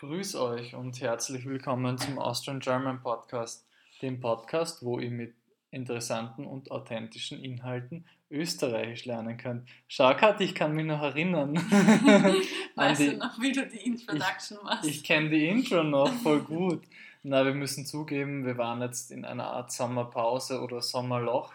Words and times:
Grüß 0.00 0.36
euch 0.36 0.76
und 0.76 1.00
herzlich 1.00 1.44
willkommen 1.44 1.98
zum 1.98 2.20
Austrian 2.20 2.60
German 2.60 3.02
Podcast, 3.02 3.66
dem 4.00 4.20
Podcast, 4.20 4.84
wo 4.84 5.00
ihr 5.00 5.10
mit 5.10 5.34
interessanten 5.72 6.46
und 6.46 6.70
authentischen 6.70 7.42
Inhalten 7.42 8.06
Österreichisch 8.30 9.06
lernen 9.06 9.36
könnt. 9.38 9.68
Schaukat, 9.88 10.40
ich 10.40 10.54
kann 10.54 10.76
mich 10.76 10.86
noch 10.86 11.02
erinnern. 11.02 11.56
weißt 12.76 13.00
die, 13.00 13.06
du 13.10 13.16
noch, 13.16 13.40
wie 13.40 13.50
du 13.50 13.66
die 13.66 13.86
Introduction 13.86 14.58
machst? 14.62 14.88
Ich, 14.88 14.98
ich 14.98 15.04
kenne 15.04 15.30
die 15.30 15.48
Intro 15.48 15.82
noch 15.82 16.12
voll 16.22 16.42
gut. 16.42 16.84
Na, 17.24 17.44
wir 17.44 17.54
müssen 17.54 17.84
zugeben, 17.84 18.46
wir 18.46 18.56
waren 18.56 18.80
jetzt 18.80 19.10
in 19.10 19.24
einer 19.24 19.48
Art 19.48 19.72
Sommerpause 19.72 20.60
oder 20.60 20.80
Sommerloch 20.80 21.52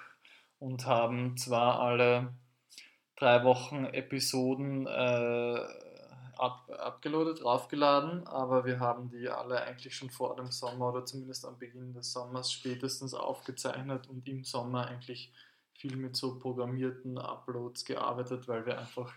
und 0.60 0.86
haben 0.86 1.38
zwar 1.38 1.80
alle 1.80 2.34
drei 3.16 3.46
Wochen 3.46 3.86
Episoden 3.86 4.86
äh, 4.86 5.60
ab, 6.38 6.70
abgeloadet, 6.70 7.42
draufgeladen, 7.42 8.28
aber 8.28 8.66
wir 8.66 8.80
haben 8.80 9.10
die 9.10 9.30
alle 9.30 9.62
eigentlich 9.62 9.96
schon 9.96 10.10
vor 10.10 10.36
dem 10.36 10.52
Sommer 10.52 10.90
oder 10.90 11.05
zumindest 11.05 11.46
am 11.46 11.58
Beginn 11.58 11.94
des 11.94 12.12
Sommers 12.12 12.52
spätestens 12.52 13.14
aufgezeichnet 13.14 14.10
und 14.10 14.28
im 14.28 14.44
Sommer 14.44 14.88
eigentlich 14.88 15.32
viel 15.74 15.96
mit 15.96 16.16
so 16.16 16.40
programmierten 16.40 17.18
Uploads 17.18 17.86
gearbeitet, 17.86 18.48
weil 18.48 18.66
wir 18.66 18.77
einfach 18.77 19.14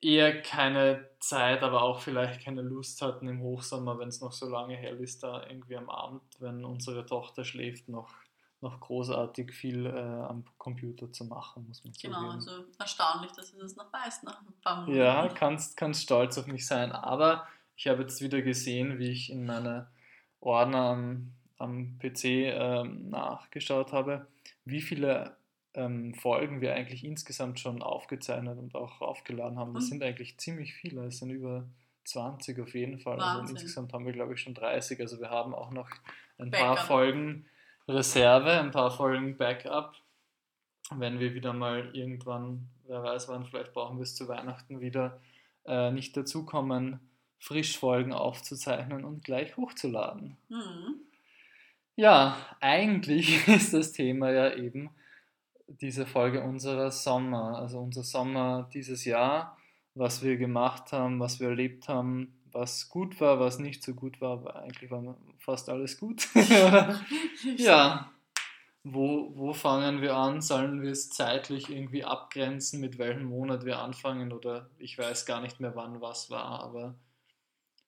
eher 0.00 0.42
keine 0.42 1.08
Zeit, 1.20 1.62
aber 1.62 1.82
auch 1.82 2.00
vielleicht 2.00 2.44
keine 2.44 2.62
Lust 2.62 3.00
hatten 3.02 3.28
im 3.28 3.40
Hochsommer, 3.40 3.98
wenn 3.98 4.08
es 4.08 4.20
noch 4.20 4.32
so 4.32 4.48
lange 4.48 4.76
hell 4.76 5.00
ist, 5.00 5.22
da 5.22 5.46
irgendwie 5.46 5.76
am 5.76 5.88
Abend, 5.88 6.22
wenn 6.40 6.64
unsere 6.64 7.06
Tochter 7.06 7.44
schläft, 7.44 7.88
noch 7.88 8.12
noch 8.62 8.80
großartig 8.80 9.52
viel 9.52 9.86
äh, 9.86 9.90
am 9.90 10.44
Computer 10.56 11.10
zu 11.12 11.24
machen, 11.24 11.66
muss 11.66 11.84
man 11.84 11.92
sagen. 11.92 12.14
Genau, 12.14 12.30
also 12.30 12.64
erstaunlich, 12.78 13.32
dass 13.32 13.52
du 13.52 13.58
das 13.58 13.76
noch 13.76 13.92
weißt 13.92 14.24
nach 14.24 14.40
ein 14.40 14.54
paar 14.62 14.82
Monaten. 14.82 14.96
Ja, 14.96 15.28
kannst, 15.28 15.76
kannst 15.76 16.02
stolz 16.02 16.38
auf 16.38 16.46
mich 16.46 16.66
sein. 16.66 16.92
Aber 16.92 17.46
ich 17.76 17.88
habe 17.88 18.02
jetzt 18.02 18.20
wieder 18.20 18.40
gesehen, 18.40 18.98
wie 18.98 19.10
ich 19.10 19.30
in 19.30 19.44
meine 19.44 19.88
Ordner 20.40 20.78
am, 20.78 21.32
am 21.58 21.98
PC 21.98 22.24
ähm, 22.24 23.10
nachgeschaut 23.10 23.92
habe, 23.92 24.26
wie 24.64 24.80
viele 24.80 25.36
ähm, 25.74 26.14
Folgen 26.14 26.60
wir 26.60 26.74
eigentlich 26.74 27.04
insgesamt 27.04 27.58
schon 27.58 27.82
aufgezeichnet 27.82 28.58
und 28.58 28.74
auch 28.74 29.00
aufgeladen 29.00 29.58
haben. 29.58 29.74
Das 29.74 29.84
und? 29.84 29.90
sind 29.90 30.02
eigentlich 30.02 30.38
ziemlich 30.38 30.74
viele. 30.74 31.06
Es 31.06 31.18
sind 31.18 31.30
über 31.30 31.66
20 32.04 32.60
auf 32.60 32.74
jeden 32.74 32.98
Fall. 32.98 33.20
Also 33.20 33.50
insgesamt 33.50 33.92
haben 33.92 34.06
wir, 34.06 34.12
glaube 34.12 34.34
ich, 34.34 34.40
schon 34.40 34.54
30. 34.54 35.00
Also 35.00 35.20
wir 35.20 35.30
haben 35.30 35.54
auch 35.54 35.70
noch 35.70 35.88
ein 36.38 36.50
Backup. 36.50 36.76
paar 36.76 36.86
Folgen 36.86 37.46
Reserve, 37.88 38.50
ein 38.50 38.70
paar 38.70 38.90
Folgen 38.90 39.36
Backup. 39.36 39.94
Wenn 40.94 41.18
wir 41.20 41.34
wieder 41.34 41.52
mal 41.52 41.90
irgendwann, 41.94 42.68
wer 42.86 43.02
weiß 43.02 43.28
wann, 43.28 43.44
vielleicht 43.44 43.72
brauchen 43.72 43.98
wir 43.98 44.02
es 44.02 44.14
zu 44.14 44.28
Weihnachten 44.28 44.80
wieder, 44.80 45.20
äh, 45.64 45.90
nicht 45.90 46.16
dazukommen, 46.16 47.00
Frischfolgen 47.38 48.12
aufzuzeichnen 48.12 49.04
und 49.04 49.24
gleich 49.24 49.56
hochzuladen. 49.56 50.36
Mhm. 50.48 51.00
Ja, 51.96 52.36
eigentlich 52.60 53.48
ist 53.48 53.74
das 53.74 53.92
Thema 53.92 54.30
ja 54.30 54.54
eben 54.54 54.90
diese 55.66 56.06
Folge 56.06 56.42
unserer 56.42 56.90
Sommer, 56.90 57.58
also 57.58 57.80
unser 57.80 58.02
Sommer 58.02 58.68
dieses 58.72 59.04
Jahr, 59.04 59.56
was 59.94 60.22
wir 60.22 60.36
gemacht 60.36 60.92
haben, 60.92 61.18
was 61.20 61.40
wir 61.40 61.48
erlebt 61.48 61.88
haben, 61.88 62.34
was 62.52 62.88
gut 62.88 63.20
war, 63.20 63.40
was 63.40 63.58
nicht 63.58 63.82
so 63.82 63.94
gut 63.94 64.20
war, 64.20 64.32
aber 64.32 64.56
eigentlich 64.56 64.90
war 64.90 65.16
fast 65.38 65.68
alles 65.68 65.98
gut. 65.98 66.28
ja. 67.56 68.10
Wo, 68.84 69.30
wo 69.36 69.52
fangen 69.52 70.02
wir 70.02 70.16
an? 70.16 70.40
Sollen 70.40 70.82
wir 70.82 70.90
es 70.90 71.08
zeitlich 71.10 71.70
irgendwie 71.70 72.04
abgrenzen, 72.04 72.80
mit 72.80 72.98
welchem 72.98 73.26
Monat 73.26 73.64
wir 73.64 73.78
anfangen? 73.78 74.32
Oder 74.32 74.70
ich 74.78 74.98
weiß 74.98 75.24
gar 75.24 75.40
nicht 75.40 75.60
mehr, 75.60 75.76
wann 75.76 76.00
was 76.00 76.30
war, 76.30 76.60
aber 76.64 76.96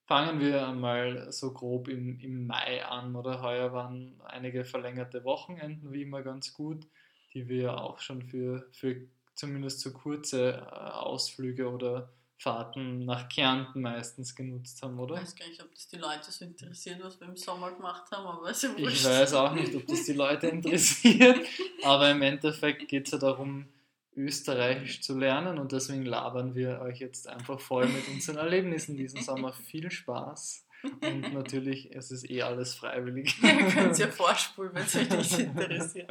fangen 0.06 0.38
wir 0.38 0.68
einmal 0.68 1.32
so 1.32 1.52
grob 1.52 1.88
im, 1.88 2.20
im 2.20 2.46
Mai 2.46 2.84
an. 2.84 3.16
Oder 3.16 3.42
heuer 3.42 3.72
waren 3.72 4.20
einige 4.24 4.64
verlängerte 4.64 5.24
Wochenenden 5.24 5.92
wie 5.92 6.02
immer 6.02 6.22
ganz 6.22 6.54
gut, 6.54 6.86
die 7.32 7.48
wir 7.48 7.80
auch 7.80 7.98
schon 7.98 8.22
für, 8.22 8.68
für 8.70 9.08
zumindest 9.34 9.80
so 9.80 9.92
kurze 9.92 10.52
äh, 10.52 10.60
Ausflüge 10.60 11.68
oder 11.70 12.12
Fahrten 12.44 13.06
nach 13.06 13.30
Kärnten 13.30 13.80
meistens 13.80 14.36
genutzt 14.36 14.82
haben, 14.82 15.00
oder? 15.00 15.14
Ich 15.14 15.22
weiß 15.22 15.36
gar 15.36 15.48
nicht, 15.48 15.62
ob 15.62 15.74
das 15.74 15.88
die 15.88 15.96
Leute 15.96 16.30
so 16.30 16.44
interessiert, 16.44 17.02
was 17.02 17.18
wir 17.18 17.26
im 17.26 17.38
Sommer 17.38 17.72
gemacht 17.72 18.04
haben, 18.12 18.26
aber 18.26 18.50
ist 18.50 18.62
ja 18.62 18.70
Ich 18.76 19.02
weiß 19.02 19.32
auch 19.32 19.54
nicht, 19.54 19.74
ob 19.74 19.86
das 19.86 20.04
die 20.04 20.12
Leute 20.12 20.48
interessiert, 20.48 21.38
aber 21.84 22.10
im 22.10 22.20
Endeffekt 22.20 22.86
geht 22.86 23.06
es 23.06 23.12
ja 23.12 23.18
darum, 23.18 23.66
Österreichisch 24.14 25.00
zu 25.00 25.18
lernen 25.18 25.58
und 25.58 25.72
deswegen 25.72 26.04
labern 26.04 26.54
wir 26.54 26.82
euch 26.82 26.98
jetzt 26.98 27.26
einfach 27.28 27.58
voll 27.58 27.86
mit 27.86 28.06
unseren 28.08 28.36
Erlebnissen 28.36 28.94
diesen 28.94 29.22
Sommer. 29.22 29.52
Viel 29.70 29.90
Spaß 29.90 30.66
und 31.00 31.32
natürlich, 31.32 31.96
es 31.96 32.10
ist 32.10 32.28
eh 32.30 32.42
alles 32.42 32.74
freiwillig. 32.74 33.42
Ja, 33.42 33.48
ihr 33.58 33.68
könnt 33.70 33.92
es 33.92 33.98
ja 33.98 34.08
vorspulen, 34.08 34.74
wenn 34.74 34.84
es 34.84 34.94
euch 34.94 35.08
nicht 35.08 35.38
interessiert. 35.38 36.10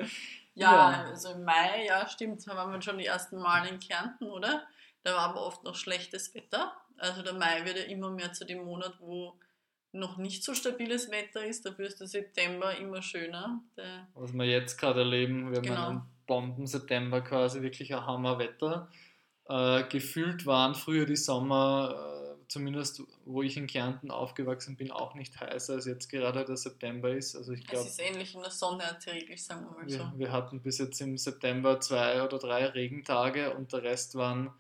Ja, 0.56 0.72
ja, 0.72 1.04
also 1.10 1.30
im 1.30 1.44
Mai, 1.44 1.86
ja 1.88 2.08
stimmt, 2.08 2.46
haben 2.48 2.72
wir 2.72 2.82
schon 2.82 2.98
die 2.98 3.06
ersten 3.06 3.38
Mal 3.38 3.68
in 3.68 3.80
Kärnten, 3.80 4.26
oder? 4.26 4.64
Da 5.04 5.14
war 5.14 5.30
aber 5.30 5.46
oft 5.46 5.64
noch 5.64 5.76
schlechtes 5.76 6.34
Wetter. 6.34 6.74
Also 6.98 7.22
der 7.22 7.34
Mai 7.34 7.66
wird 7.66 7.78
ja 7.78 7.84
immer 7.84 8.10
mehr 8.10 8.34
zu 8.34 8.46
dem 8.46 8.64
Monat, 8.64 8.96
wo 9.00 9.38
noch 9.92 10.18
nicht 10.18 10.44
so 10.44 10.54
stabiles 10.54 11.12
Wetter 11.12 11.46
ist. 11.46 11.66
Dafür 11.66 11.88
ist 11.88 12.00
der 12.00 12.08
September 12.08 12.76
immer 12.78 13.02
schöner. 13.02 13.62
Der 13.78 14.08
Was 14.16 14.34
wir 14.34 14.46
jetzt 14.46 14.78
gerade 14.78 15.02
erleben, 15.02 15.52
wir 15.52 15.62
genau. 15.62 15.76
haben 15.76 15.98
einen 15.98 16.10
Bomben-September 16.26 17.22
quasi, 17.22 17.62
wirklich 17.62 17.94
ein 17.94 18.06
Hammerwetter. 18.06 18.90
Äh, 19.46 19.84
gefühlt 19.90 20.46
waren 20.46 20.74
früher 20.74 21.06
die 21.06 21.18
Sommer, 21.18 22.36
äh, 22.40 22.48
zumindest 22.48 23.04
wo 23.26 23.44
ich 23.44 23.58
in 23.58 23.68
Kärnten 23.68 24.10
aufgewachsen 24.10 24.78
bin, 24.78 24.90
auch 24.90 25.16
nicht 25.16 25.40
heißer 25.40 25.74
als 25.74 25.86
jetzt 25.86 26.10
gerade 26.10 26.46
der 26.46 26.58
September 26.58 27.12
ist. 27.12 27.36
Also 27.36 27.52
ich 27.52 27.68
glaub, 27.68 27.82
es 27.82 27.92
ist 27.92 28.02
ähnlich 28.02 28.34
in 28.34 28.42
der 28.42 28.52
Sonne 28.52 28.84
erträglich, 28.84 29.44
sagen 29.44 29.66
wir 29.66 29.72
mal 29.72 29.88
wir, 29.88 29.98
so. 29.98 30.12
Wir 30.18 30.32
hatten 30.32 30.62
bis 30.62 30.78
jetzt 30.78 31.02
im 31.02 31.18
September 31.18 31.80
zwei 31.82 32.24
oder 32.24 32.40
drei 32.40 32.68
Regentage 32.68 33.54
und 33.54 33.74
der 33.74 33.84
Rest 33.84 34.16
waren 34.16 34.54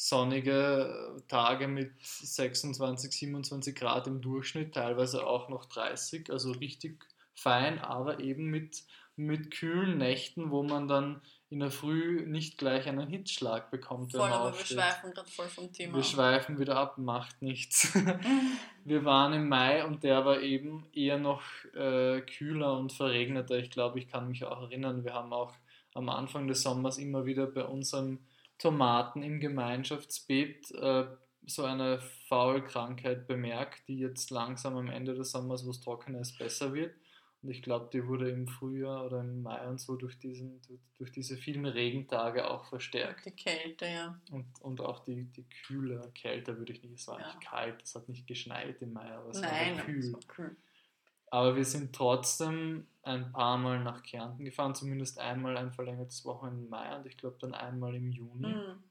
sonnige 0.00 1.22
Tage 1.28 1.68
mit 1.68 1.92
26, 2.00 3.12
27 3.12 3.76
Grad 3.76 4.06
im 4.06 4.22
Durchschnitt, 4.22 4.72
teilweise 4.72 5.26
auch 5.26 5.50
noch 5.50 5.66
30, 5.66 6.30
also 6.30 6.52
richtig 6.52 7.04
fein, 7.34 7.78
aber 7.78 8.20
eben 8.20 8.46
mit, 8.46 8.82
mit 9.16 9.50
kühlen 9.50 9.98
Nächten, 9.98 10.50
wo 10.50 10.62
man 10.62 10.88
dann 10.88 11.20
in 11.50 11.60
der 11.60 11.70
Früh 11.70 12.24
nicht 12.26 12.56
gleich 12.56 12.88
einen 12.88 13.08
Hitzschlag 13.08 13.70
bekommt. 13.70 14.12
Voll, 14.12 14.30
aber 14.30 14.56
wir 14.56 14.64
schweifen 14.64 15.12
gerade 15.12 15.28
voll 15.28 15.48
vom 15.48 15.70
Thema. 15.70 15.96
Wir 15.96 16.02
schweifen 16.02 16.58
wieder 16.58 16.76
ab, 16.76 16.96
macht 16.96 17.42
nichts. 17.42 17.92
wir 18.84 19.04
waren 19.04 19.34
im 19.34 19.48
Mai 19.50 19.84
und 19.84 20.02
der 20.02 20.24
war 20.24 20.40
eben 20.40 20.86
eher 20.94 21.18
noch 21.18 21.42
äh, 21.74 22.22
kühler 22.22 22.78
und 22.78 22.94
verregneter. 22.94 23.58
Ich 23.58 23.70
glaube, 23.70 23.98
ich 23.98 24.08
kann 24.08 24.28
mich 24.28 24.44
auch 24.44 24.62
erinnern, 24.62 25.04
wir 25.04 25.12
haben 25.12 25.34
auch 25.34 25.52
am 25.92 26.08
Anfang 26.08 26.48
des 26.48 26.62
Sommers 26.62 26.96
immer 26.96 27.26
wieder 27.26 27.46
bei 27.46 27.64
unserem 27.64 28.20
Tomaten 28.60 29.22
im 29.22 29.40
Gemeinschaftsbeet 29.40 30.70
äh, 30.72 31.06
so 31.46 31.64
eine 31.64 32.00
Faulkrankheit 32.28 33.26
bemerkt, 33.26 33.88
die 33.88 33.98
jetzt 33.98 34.30
langsam 34.30 34.76
am 34.76 34.88
Ende 34.88 35.14
des 35.14 35.32
Sommers, 35.32 35.66
wo 35.66 35.70
es 35.70 35.80
trockener 35.80 36.20
ist, 36.20 36.38
besser 36.38 36.74
wird. 36.74 36.94
Und 37.42 37.48
ich 37.48 37.62
glaube, 37.62 37.88
die 37.90 38.06
wurde 38.06 38.28
im 38.30 38.46
Frühjahr 38.46 39.06
oder 39.06 39.20
im 39.20 39.42
Mai 39.42 39.66
und 39.66 39.80
so 39.80 39.96
durch, 39.96 40.18
diesen, 40.18 40.60
durch, 40.98 41.10
diese 41.10 41.38
vielen 41.38 41.64
Regentage 41.64 42.50
auch 42.50 42.66
verstärkt. 42.66 43.24
Die 43.24 43.30
Kälte, 43.30 43.86
ja. 43.86 44.20
Und, 44.30 44.44
und 44.60 44.82
auch 44.82 45.02
die, 45.04 45.24
die 45.24 45.46
kühle 45.66 46.12
Kälte, 46.14 46.58
würde 46.58 46.74
ich 46.74 46.82
nicht 46.84 47.02
sagen. 47.02 47.22
Ja. 47.22 47.40
kalt, 47.42 47.82
es 47.82 47.94
hat 47.94 48.10
nicht 48.10 48.26
geschneit 48.26 48.82
im 48.82 48.92
Mai, 48.92 49.10
aber 49.10 49.30
es 49.30 49.40
Nein, 49.40 49.78
war 49.78 50.20
kühl. 50.28 50.56
aber 51.30 51.56
wir 51.56 51.64
sind 51.64 51.94
trotzdem 51.94 52.86
ein 53.02 53.32
paar 53.32 53.56
Mal 53.58 53.82
nach 53.82 54.02
Kärnten 54.02 54.44
gefahren, 54.44 54.74
zumindest 54.74 55.18
einmal 55.18 55.56
ein 55.56 55.72
verlängertes 55.72 56.24
Wochenende 56.24 56.64
im 56.64 56.68
Mai 56.68 56.96
und 56.96 57.06
ich 57.06 57.16
glaube 57.16 57.38
dann 57.40 57.54
einmal 57.54 57.94
im 57.94 58.10
Juni. 58.10 58.48
Mhm. 58.48 58.84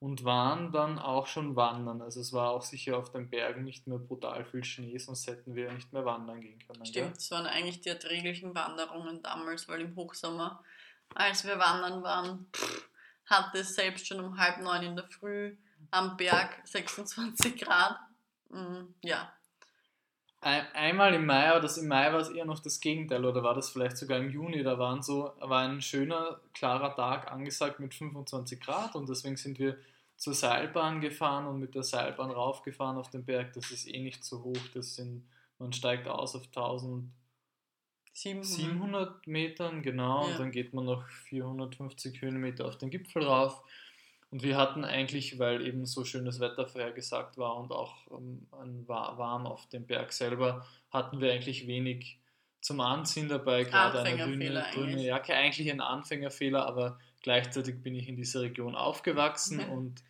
Und 0.00 0.24
waren 0.24 0.70
dann 0.70 0.98
auch 0.98 1.26
schon 1.26 1.56
wandern. 1.56 2.02
Also 2.02 2.20
es 2.20 2.32
war 2.32 2.50
auch 2.50 2.62
sicher 2.62 2.98
auf 2.98 3.10
den 3.10 3.30
Bergen 3.30 3.64
nicht 3.64 3.86
mehr 3.86 3.98
brutal 3.98 4.44
viel 4.44 4.62
Schnee, 4.62 4.98
sonst 4.98 5.26
hätten 5.26 5.54
wir 5.54 5.72
nicht 5.72 5.92
mehr 5.94 6.04
wandern 6.04 6.42
gehen 6.42 6.58
können. 6.66 6.84
Stimmt, 6.84 7.16
es 7.16 7.30
waren 7.30 7.46
eigentlich 7.46 7.80
die 7.80 7.88
erträglichen 7.88 8.54
Wanderungen 8.54 9.22
damals, 9.22 9.66
weil 9.66 9.80
im 9.80 9.96
Hochsommer, 9.96 10.62
als 11.14 11.46
wir 11.46 11.58
wandern 11.58 12.02
waren, 12.02 12.46
hatte 13.24 13.58
es 13.58 13.74
selbst 13.74 14.06
schon 14.06 14.20
um 14.20 14.38
halb 14.38 14.60
neun 14.60 14.82
in 14.82 14.96
der 14.96 15.08
Früh 15.08 15.56
am 15.90 16.16
Berg 16.16 16.60
26 16.64 17.60
Grad. 17.60 17.98
Mhm, 18.50 18.94
ja, 19.00 19.32
einmal 20.44 21.14
im 21.14 21.24
Mai, 21.26 21.48
aber 21.48 21.60
das 21.60 21.78
im 21.78 21.88
Mai 21.88 22.12
war 22.12 22.20
es 22.20 22.28
eher 22.28 22.44
noch 22.44 22.60
das 22.60 22.78
Gegenteil, 22.80 23.24
oder 23.24 23.42
war 23.42 23.54
das 23.54 23.70
vielleicht 23.70 23.96
sogar 23.96 24.18
im 24.18 24.30
Juni? 24.30 24.62
Da 24.62 24.78
waren 24.78 25.02
so, 25.02 25.32
war 25.40 25.66
ein 25.66 25.80
schöner, 25.80 26.38
klarer 26.52 26.94
Tag 26.94 27.32
angesagt 27.32 27.80
mit 27.80 27.94
25 27.94 28.60
Grad 28.60 28.94
und 28.94 29.08
deswegen 29.08 29.36
sind 29.36 29.58
wir 29.58 29.78
zur 30.16 30.34
Seilbahn 30.34 31.00
gefahren 31.00 31.46
und 31.46 31.58
mit 31.58 31.74
der 31.74 31.82
Seilbahn 31.82 32.30
raufgefahren 32.30 32.98
auf 32.98 33.08
den 33.10 33.24
Berg. 33.24 33.54
Das 33.54 33.70
ist 33.70 33.88
eh 33.88 34.00
nicht 34.00 34.22
so 34.24 34.44
hoch, 34.44 34.60
das 34.74 34.96
sind, 34.96 35.26
man 35.58 35.72
steigt 35.72 36.06
aus 36.06 36.36
auf 36.36 36.46
1700 36.46 39.26
Metern, 39.26 39.82
genau, 39.82 40.26
ja. 40.26 40.32
und 40.32 40.38
dann 40.38 40.50
geht 40.52 40.74
man 40.74 40.84
noch 40.84 41.08
450 41.08 42.20
Höhenmeter 42.20 42.66
auf 42.66 42.76
den 42.78 42.90
Gipfel 42.90 43.24
rauf 43.24 43.62
Und 44.34 44.42
wir 44.42 44.56
hatten 44.56 44.84
eigentlich, 44.84 45.38
weil 45.38 45.64
eben 45.64 45.86
so 45.86 46.04
schönes 46.04 46.40
Wetter 46.40 46.66
vorhergesagt 46.66 47.38
war 47.38 47.56
und 47.56 47.70
auch 47.70 47.94
ähm, 48.10 48.48
warm 48.88 49.46
auf 49.46 49.68
dem 49.68 49.86
Berg 49.86 50.12
selber, 50.12 50.66
hatten 50.90 51.20
wir 51.20 51.32
eigentlich 51.32 51.68
wenig 51.68 52.18
zum 52.60 52.80
Anziehen 52.80 53.28
dabei, 53.28 53.62
gerade 53.62 54.00
eine 54.00 54.26
dünne, 54.26 54.66
dünne 54.74 55.04
Jacke. 55.04 55.36
Eigentlich 55.36 55.70
ein 55.70 55.80
Anfängerfehler, 55.80 56.66
aber 56.66 56.98
gleichzeitig 57.22 57.80
bin 57.80 57.94
ich 57.94 58.08
in 58.08 58.16
dieser 58.16 58.40
Region 58.40 58.74
aufgewachsen 58.74 59.58
mhm. 59.58 59.72
und 59.72 60.04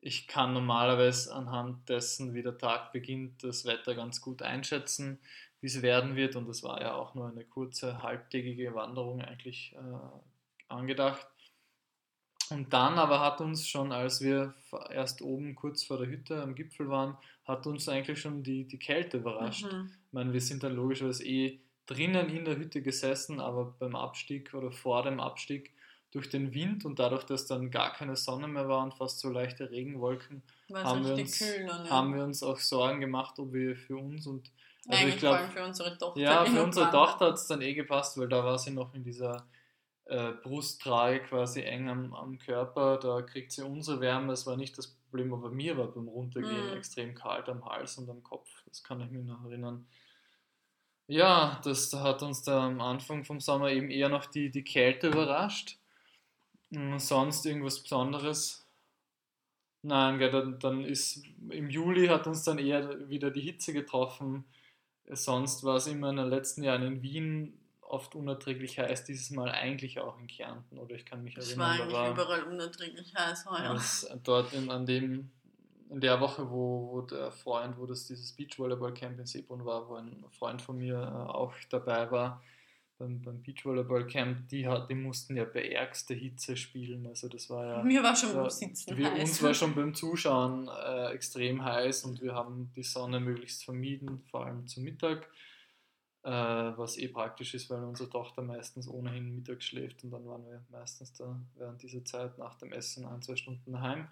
ich 0.00 0.26
kann 0.26 0.54
normalerweise 0.54 1.34
anhand 1.34 1.86
dessen, 1.90 2.32
wie 2.32 2.42
der 2.42 2.56
Tag 2.56 2.92
beginnt, 2.92 3.44
das 3.44 3.66
Wetter 3.66 3.94
ganz 3.94 4.22
gut 4.22 4.40
einschätzen, 4.40 5.18
wie 5.60 5.66
es 5.66 5.82
werden 5.82 6.16
wird. 6.16 6.34
Und 6.34 6.48
es 6.48 6.62
war 6.62 6.80
ja 6.80 6.94
auch 6.94 7.14
nur 7.14 7.28
eine 7.28 7.44
kurze, 7.44 8.02
halbtägige 8.02 8.74
Wanderung 8.74 9.20
eigentlich 9.20 9.74
äh, 9.74 10.72
angedacht. 10.72 11.26
Und 12.50 12.72
dann 12.72 12.98
aber 12.98 13.20
hat 13.20 13.40
uns 13.40 13.68
schon, 13.68 13.92
als 13.92 14.20
wir 14.20 14.54
erst 14.90 15.22
oben 15.22 15.54
kurz 15.54 15.82
vor 15.82 15.98
der 15.98 16.08
Hütte 16.08 16.42
am 16.42 16.54
Gipfel 16.54 16.88
waren, 16.88 17.16
hat 17.44 17.66
uns 17.66 17.88
eigentlich 17.88 18.20
schon 18.20 18.42
die, 18.42 18.64
die 18.64 18.78
Kälte 18.78 19.18
überrascht. 19.18 19.70
Mhm. 19.70 19.90
Ich 20.06 20.12
meine, 20.12 20.32
wir 20.32 20.40
sind 20.40 20.62
dann 20.62 20.74
logischerweise 20.74 21.24
eh 21.24 21.60
drinnen 21.86 22.28
in 22.28 22.44
der 22.44 22.56
Hütte 22.56 22.82
gesessen, 22.82 23.40
aber 23.40 23.74
beim 23.78 23.94
Abstieg 23.94 24.52
oder 24.54 24.72
vor 24.72 25.02
dem 25.02 25.20
Abstieg 25.20 25.72
durch 26.10 26.28
den 26.28 26.54
Wind 26.54 26.84
und 26.84 26.98
dadurch, 26.98 27.24
dass 27.24 27.46
dann 27.46 27.70
gar 27.70 27.92
keine 27.92 28.16
Sonne 28.16 28.48
mehr 28.48 28.68
war 28.68 28.82
und 28.82 28.94
fast 28.94 29.20
so 29.20 29.28
leichte 29.28 29.70
Regenwolken, 29.70 30.42
haben 30.72 31.04
wir, 31.04 31.14
uns, 31.14 31.40
ja. 31.40 31.90
haben 31.90 32.14
wir 32.14 32.24
uns 32.24 32.42
auch 32.42 32.58
Sorgen 32.58 33.00
gemacht, 33.00 33.38
ob 33.38 33.52
wir 33.52 33.76
für 33.76 33.96
uns 33.96 34.26
und 34.26 34.50
also 34.88 35.02
Eigentlich 35.02 35.14
ich 35.14 35.20
glaube, 35.20 35.48
für 35.52 35.64
unsere 35.64 35.98
Tochter. 35.98 36.20
Ja, 36.20 36.44
für 36.46 36.62
unsere 36.62 36.90
Tochter 36.90 37.26
hat 37.26 37.34
es 37.34 37.46
dann 37.46 37.60
eh 37.60 37.74
gepasst, 37.74 38.16
weil 38.18 38.28
da 38.28 38.44
war 38.44 38.58
sie 38.58 38.70
noch 38.70 38.94
in 38.94 39.02
dieser 39.02 39.44
äh, 40.06 40.32
Brusttrage 40.32 41.20
quasi 41.20 41.62
eng 41.62 41.88
am, 41.88 42.14
am, 42.14 42.38
Körper, 42.38 42.98
da 42.98 43.22
kriegt 43.22 43.52
sie 43.52 43.64
unsere 43.64 44.00
Wärme, 44.00 44.28
das 44.28 44.46
war 44.46 44.56
nicht 44.56 44.78
das 44.78 44.88
Problem, 44.88 45.34
aber 45.34 45.50
mir 45.50 45.76
war 45.76 45.88
beim 45.88 46.08
Runtergehen 46.08 46.70
mhm. 46.70 46.76
extrem 46.76 47.14
kalt 47.14 47.48
am 47.48 47.64
Hals 47.64 47.98
und 47.98 48.08
am 48.08 48.22
Kopf, 48.22 48.48
das 48.66 48.82
kann 48.82 49.00
ich 49.00 49.10
mich 49.10 49.24
noch 49.24 49.44
erinnern. 49.44 49.86
Ja, 51.08 51.60
das 51.62 51.92
hat 51.92 52.22
uns 52.22 52.42
da 52.42 52.66
am 52.66 52.80
Anfang 52.80 53.24
vom 53.24 53.40
Sommer 53.40 53.70
eben 53.70 53.90
eher 53.90 54.08
noch 54.08 54.26
die, 54.26 54.50
die 54.50 54.64
Kälte 54.64 55.08
überrascht. 55.08 55.78
Und 56.74 56.98
sonst 56.98 57.46
irgendwas 57.46 57.80
Besonderes? 57.80 58.66
Nein, 59.82 60.18
gell, 60.18 60.30
dann, 60.30 60.58
dann 60.58 60.84
ist 60.84 61.22
im 61.48 61.70
Juli 61.70 62.08
hat 62.08 62.26
uns 62.26 62.42
dann 62.42 62.58
eher 62.58 63.08
wieder 63.08 63.30
die 63.30 63.40
Hitze 63.40 63.72
getroffen. 63.72 64.44
Sonst 65.08 65.62
war 65.62 65.76
es 65.76 65.86
immer 65.86 66.10
in 66.10 66.16
den 66.16 66.28
letzten 66.28 66.64
Jahren 66.64 66.82
in 66.82 67.02
Wien 67.02 67.56
oft 67.88 68.14
unerträglich 68.14 68.78
heiß, 68.78 69.04
dieses 69.04 69.30
Mal 69.30 69.50
eigentlich 69.50 70.00
auch 70.00 70.18
in 70.18 70.26
Kärnten, 70.26 70.78
oder 70.78 70.94
ich 70.94 71.06
kann 71.06 71.22
mich 71.22 71.36
erinnern. 71.36 71.52
Es 71.52 71.58
war 71.58 71.70
eigentlich 71.70 71.92
war 71.92 72.10
überall 72.10 72.42
unerträglich 72.44 73.14
heiß 73.14 73.46
heuer. 73.46 73.80
Dort 74.22 74.52
in, 74.52 74.70
an 74.70 74.86
dem, 74.86 75.30
in 75.90 76.00
der 76.00 76.20
Woche, 76.20 76.50
wo, 76.50 76.90
wo 76.92 77.00
der 77.02 77.30
Freund, 77.30 77.78
wo 77.78 77.86
das 77.86 78.06
dieses 78.06 78.32
Beachvolleyball-Camp 78.32 79.18
in 79.18 79.26
Seebrunn 79.26 79.64
war, 79.64 79.88
wo 79.88 79.94
ein 79.94 80.24
Freund 80.38 80.62
von 80.62 80.78
mir 80.78 80.96
äh, 80.96 81.30
auch 81.30 81.54
dabei 81.70 82.10
war, 82.10 82.42
beim, 82.98 83.20
beim 83.20 83.42
Beachvolleyball-Camp, 83.42 84.48
die, 84.48 84.68
die 84.88 84.94
mussten 84.94 85.36
ja 85.36 85.44
bei 85.44 85.68
ärgster 85.68 86.14
Hitze 86.14 86.56
spielen. 86.56 87.06
Also 87.06 87.28
das 87.28 87.50
war 87.50 87.66
ja. 87.66 87.82
Mir 87.82 88.02
war 88.02 88.16
schon 88.16 88.32
beim 88.32 88.50
Sitzen 88.50 88.96
wir, 88.96 89.12
heiß. 89.12 89.20
Uns 89.20 89.42
war 89.42 89.54
schon 89.54 89.74
beim 89.74 89.94
Zuschauen 89.94 90.68
äh, 90.68 91.12
extrem 91.12 91.64
heiß 91.64 92.04
und 92.04 92.22
wir 92.22 92.34
haben 92.34 92.70
die 92.74 92.82
Sonne 92.82 93.20
möglichst 93.20 93.64
vermieden, 93.64 94.22
vor 94.30 94.46
allem 94.46 94.66
zum 94.66 94.84
Mittag. 94.84 95.28
Äh, 96.26 96.76
was 96.76 96.98
eh 96.98 97.06
praktisch 97.06 97.54
ist, 97.54 97.70
weil 97.70 97.84
unsere 97.84 98.10
Tochter 98.10 98.42
meistens 98.42 98.88
ohnehin 98.88 99.36
mittags 99.36 99.64
schläft 99.64 100.02
und 100.02 100.10
dann 100.10 100.26
waren 100.26 100.44
wir 100.44 100.60
meistens 100.70 101.12
da 101.12 101.40
während 101.54 101.80
dieser 101.84 102.04
Zeit 102.04 102.36
nach 102.36 102.56
dem 102.56 102.72
Essen 102.72 103.06
ein, 103.06 103.22
zwei 103.22 103.36
Stunden 103.36 103.70
daheim. 103.70 104.08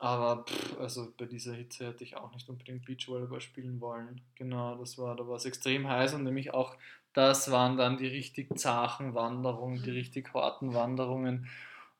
Aber 0.00 0.44
pff, 0.44 0.80
also 0.80 1.12
bei 1.16 1.26
dieser 1.26 1.54
Hitze 1.54 1.86
hätte 1.86 2.02
ich 2.02 2.16
auch 2.16 2.32
nicht 2.32 2.48
unbedingt 2.48 2.84
Beachvolleyball 2.84 3.40
spielen 3.40 3.80
wollen. 3.80 4.22
Genau, 4.34 4.76
das 4.76 4.98
war, 4.98 5.14
da 5.14 5.28
war 5.28 5.36
es 5.36 5.44
extrem 5.44 5.88
heiß 5.88 6.14
und 6.14 6.24
nämlich 6.24 6.52
auch 6.52 6.76
das 7.12 7.48
waren 7.52 7.76
dann 7.76 7.96
die 7.96 8.08
richtig 8.08 8.58
zachen 8.58 9.14
Wanderungen, 9.14 9.84
die 9.84 9.92
richtig 9.92 10.34
harten 10.34 10.74
Wanderungen, 10.74 11.46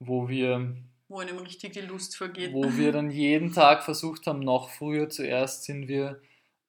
wo 0.00 0.28
wir 0.28 0.74
wo 1.06 1.20
einem 1.20 1.38
richtig 1.38 1.74
die 1.74 1.82
Lust 1.82 2.16
vergeht. 2.16 2.52
Wo 2.52 2.64
wir 2.76 2.90
dann 2.90 3.12
jeden 3.12 3.52
Tag 3.52 3.84
versucht 3.84 4.26
haben, 4.26 4.40
noch 4.40 4.70
früher. 4.70 5.08
Zuerst 5.08 5.62
sind 5.62 5.86
wir 5.86 6.20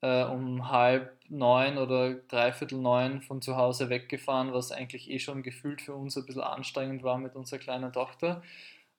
äh, 0.05 0.23
um 0.23 0.69
halb 0.69 1.11
neun 1.29 1.79
oder 1.79 2.13
dreiviertel 2.13 2.77
neun 2.77 3.21
von 3.21 3.41
zu 3.41 3.57
Hause 3.57 3.89
weggefahren, 3.89 4.53
was 4.53 4.71
eigentlich 4.71 5.09
eh 5.09 5.17
schon 5.17 5.41
gefühlt 5.41 5.81
für 5.81 5.95
uns 5.95 6.15
ein 6.15 6.25
bisschen 6.25 6.43
anstrengend 6.43 7.01
war 7.01 7.17
mit 7.17 7.35
unserer 7.35 7.59
kleinen 7.59 7.91
Tochter. 7.91 8.43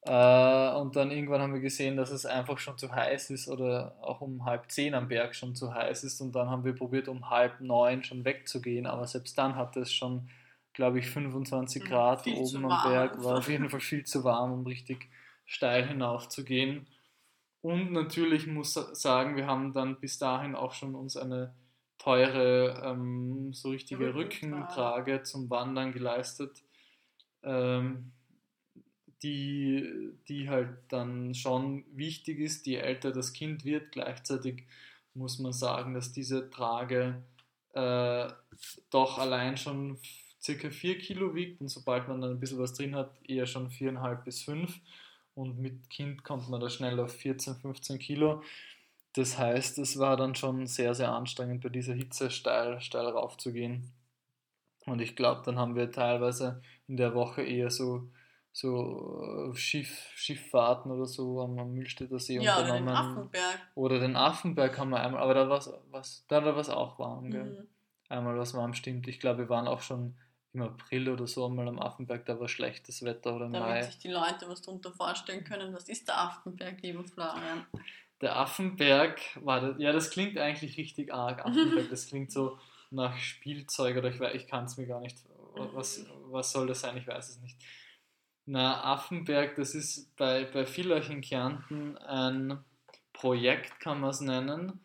Äh, 0.03 0.75
und 0.75 0.97
dann 0.97 1.12
irgendwann 1.12 1.41
haben 1.41 1.55
wir 1.55 1.61
gesehen, 1.61 1.97
dass 1.97 2.11
es 2.11 2.26
einfach 2.26 2.58
schon 2.58 2.76
zu 2.76 2.91
heiß 2.93 3.31
ist 3.31 3.49
oder 3.49 3.94
auch 4.00 4.20
um 4.20 4.44
halb 4.44 4.70
zehn 4.70 4.94
am 4.94 5.06
Berg 5.06 5.37
schon 5.37 5.55
zu 5.55 5.73
heiß 5.73 6.03
ist. 6.03 6.20
Und 6.20 6.32
dann 6.35 6.50
haben 6.50 6.64
wir 6.64 6.75
probiert, 6.75 7.06
um 7.06 7.31
halb 7.31 7.61
neun 7.61 8.02
schon 8.02 8.25
wegzugehen. 8.25 8.87
Aber 8.87 9.06
selbst 9.06 9.38
dann 9.38 9.55
hatte 9.55 9.81
es 9.81 9.93
schon, 9.93 10.29
glaube 10.73 10.99
ich, 10.99 11.09
25 11.09 11.82
hm, 11.82 11.88
Grad 11.88 12.23
viel 12.23 12.35
oben 12.35 12.70
am 12.70 12.91
Berg. 12.91 13.23
War 13.23 13.38
auf 13.38 13.49
jeden 13.49 13.70
Fall 13.70 13.81
viel 13.81 14.05
zu 14.05 14.25
warm, 14.25 14.52
um 14.52 14.67
richtig 14.67 15.09
steil 15.44 15.87
hinauf 15.87 16.29
zu 16.29 16.44
gehen. 16.44 16.88
Und 17.67 17.91
natürlich 17.91 18.47
muss 18.47 18.75
sagen, 18.75 19.35
wir 19.35 19.49
haben 19.49 19.73
dann 19.73 19.99
bis 19.99 20.19
dahin 20.19 20.55
auch 20.55 20.73
schon 20.73 20.95
uns 20.95 21.17
eine 21.17 21.53
teure, 21.99 22.81
ähm, 22.85 23.53
so 23.53 23.71
richtige 23.71 24.15
Rückentrage 24.15 25.25
zum 25.25 25.51
Wandern 25.51 25.91
geleistet. 25.91 26.63
Ähm, 27.43 28.13
die, 29.25 30.13
die 30.29 30.49
halt 30.49 30.77
dann 30.91 31.35
schon 31.35 31.85
wichtig 31.91 32.39
ist, 32.39 32.67
je 32.69 32.77
älter 32.77 33.11
das 33.11 33.33
Kind 33.33 33.65
wird. 33.65 33.91
Gleichzeitig 33.91 34.62
muss 35.15 35.41
man 35.41 35.53
sagen, 35.53 35.93
dass 35.93 36.12
diese 36.12 36.49
Trage 36.51 37.21
äh, 37.73 38.29
doch 38.91 39.19
allein 39.19 39.57
schon 39.57 39.99
circa 40.41 40.71
4 40.71 40.99
Kilo 40.99 41.35
wiegt 41.35 41.61
und 41.61 41.67
sobald 41.67 42.07
man 42.07 42.21
dann 42.21 42.31
ein 42.31 42.39
bisschen 42.39 42.61
was 42.61 42.75
drin 42.75 42.95
hat, 42.95 43.19
eher 43.29 43.47
schon 43.47 43.71
4,5 43.71 44.23
bis 44.23 44.45
5 44.45 44.81
und 45.37 45.59
mit 45.59 45.91
Kind 45.91 46.25
kommt 46.25 46.49
man 46.49 46.61
da 46.61 46.71
schnell 46.71 46.99
auf 46.99 47.12
14, 47.12 47.56
15 47.56 47.99
Kilo. 47.99 48.43
Das 49.12 49.38
heißt, 49.38 49.79
es 49.79 49.99
war 49.99 50.17
dann 50.17 50.35
schon 50.35 50.67
sehr, 50.67 50.94
sehr 50.94 51.12
anstrengend, 51.12 51.62
bei 51.62 51.69
dieser 51.69 51.94
Hitze 51.94 52.31
steil, 52.31 52.81
steil 52.81 53.06
raufzugehen. 53.06 53.93
Und 54.87 55.00
ich 55.00 55.15
glaube, 55.15 55.43
dann 55.44 55.59
haben 55.59 55.75
wir 55.75 55.91
teilweise 55.91 56.62
in 56.87 56.97
der 56.97 57.15
Woche 57.15 57.43
eher 57.43 57.71
so 57.71 58.09
so 58.50 59.53
äh, 59.53 59.55
Schiff, 59.55 60.11
Schifffahrten 60.15 60.91
oder 60.91 61.05
so 61.05 61.43
am, 61.43 61.59
am 61.59 61.75
Mühlstädter 61.75 62.19
See 62.19 62.38
ja, 62.41 62.56
unternommen. 62.56 62.88
Oder 62.88 62.94
den 62.94 62.97
Affenberg. 62.97 63.61
Oder 63.75 64.00
den 64.00 64.17
Affenberg 64.17 64.79
haben 64.79 64.91
wir 64.91 65.00
einmal, 65.00 65.21
aber 65.21 65.35
da 65.35 65.49
war 65.50 65.59
es 65.59 66.25
da 66.29 66.43
war 66.43 66.56
es 66.56 66.71
auch 66.71 66.99
warm, 66.99 67.31
gell? 67.31 67.45
Mhm. 67.45 67.69
Einmal 68.09 68.38
was 68.38 68.55
warm 68.55 68.73
stimmt. 68.73 69.09
Ich 69.09 69.21
glaube, 69.21 69.40
wir 69.40 69.49
waren 69.50 69.69
auch 69.69 69.83
schon 69.83 70.16
im 70.53 70.62
April 70.62 71.09
oder 71.11 71.26
so 71.26 71.47
einmal 71.47 71.69
am 71.69 71.79
Affenberg, 71.79 72.25
da 72.25 72.38
war 72.41 72.49
schlechtes 72.49 73.03
Wetter 73.05 73.37
oder 73.37 73.47
im 73.47 73.53
Damit 73.53 73.69
Mai. 73.69 73.83
sich 73.83 73.99
die 73.99 74.09
Leute 74.09 74.49
was 74.49 74.62
darunter 74.62 74.93
vorstellen 74.93 75.45
können, 75.45 75.75
was 75.75 75.88
ist 75.88 76.09
der 76.09 76.19
Affenberg, 76.19 76.81
lieber 76.83 77.05
Florian? 77.05 77.67
Der 78.21 78.37
Affenberg 78.37 79.21
war 79.45 79.61
das, 79.61 79.76
ja, 79.79 79.93
das 79.93 80.11
klingt 80.11 80.38
eigentlich 80.38 80.79
richtig 80.79 81.12
arg, 81.12 81.45
Affenberg, 81.45 81.91
das 81.91 82.07
klingt 82.07 82.33
so 82.33 82.59
nach 82.91 83.19
Spielzeug 83.19 83.97
oder 83.97 84.09
ich, 84.09 84.21
ich 84.21 84.47
kann 84.47 84.65
es 84.65 84.76
mir 84.79 84.87
gar 84.87 85.00
nicht, 85.00 85.19
was, 85.55 86.07
was 86.31 86.53
soll 86.53 86.67
das 86.67 86.81
sein, 86.81 86.97
ich 86.97 87.07
weiß 87.07 87.29
es 87.29 87.41
nicht. 87.41 87.59
Na, 88.47 88.85
Affenberg, 88.85 89.57
das 89.57 89.75
ist 89.75 90.17
bei, 90.17 90.45
bei 90.45 90.65
Villach 90.65 91.11
in 91.11 91.21
Kärnten 91.21 91.99
ein 91.99 92.65
Projekt, 93.12 93.81
kann 93.81 94.00
man 94.00 94.11
es 94.11 94.21
nennen, 94.21 94.81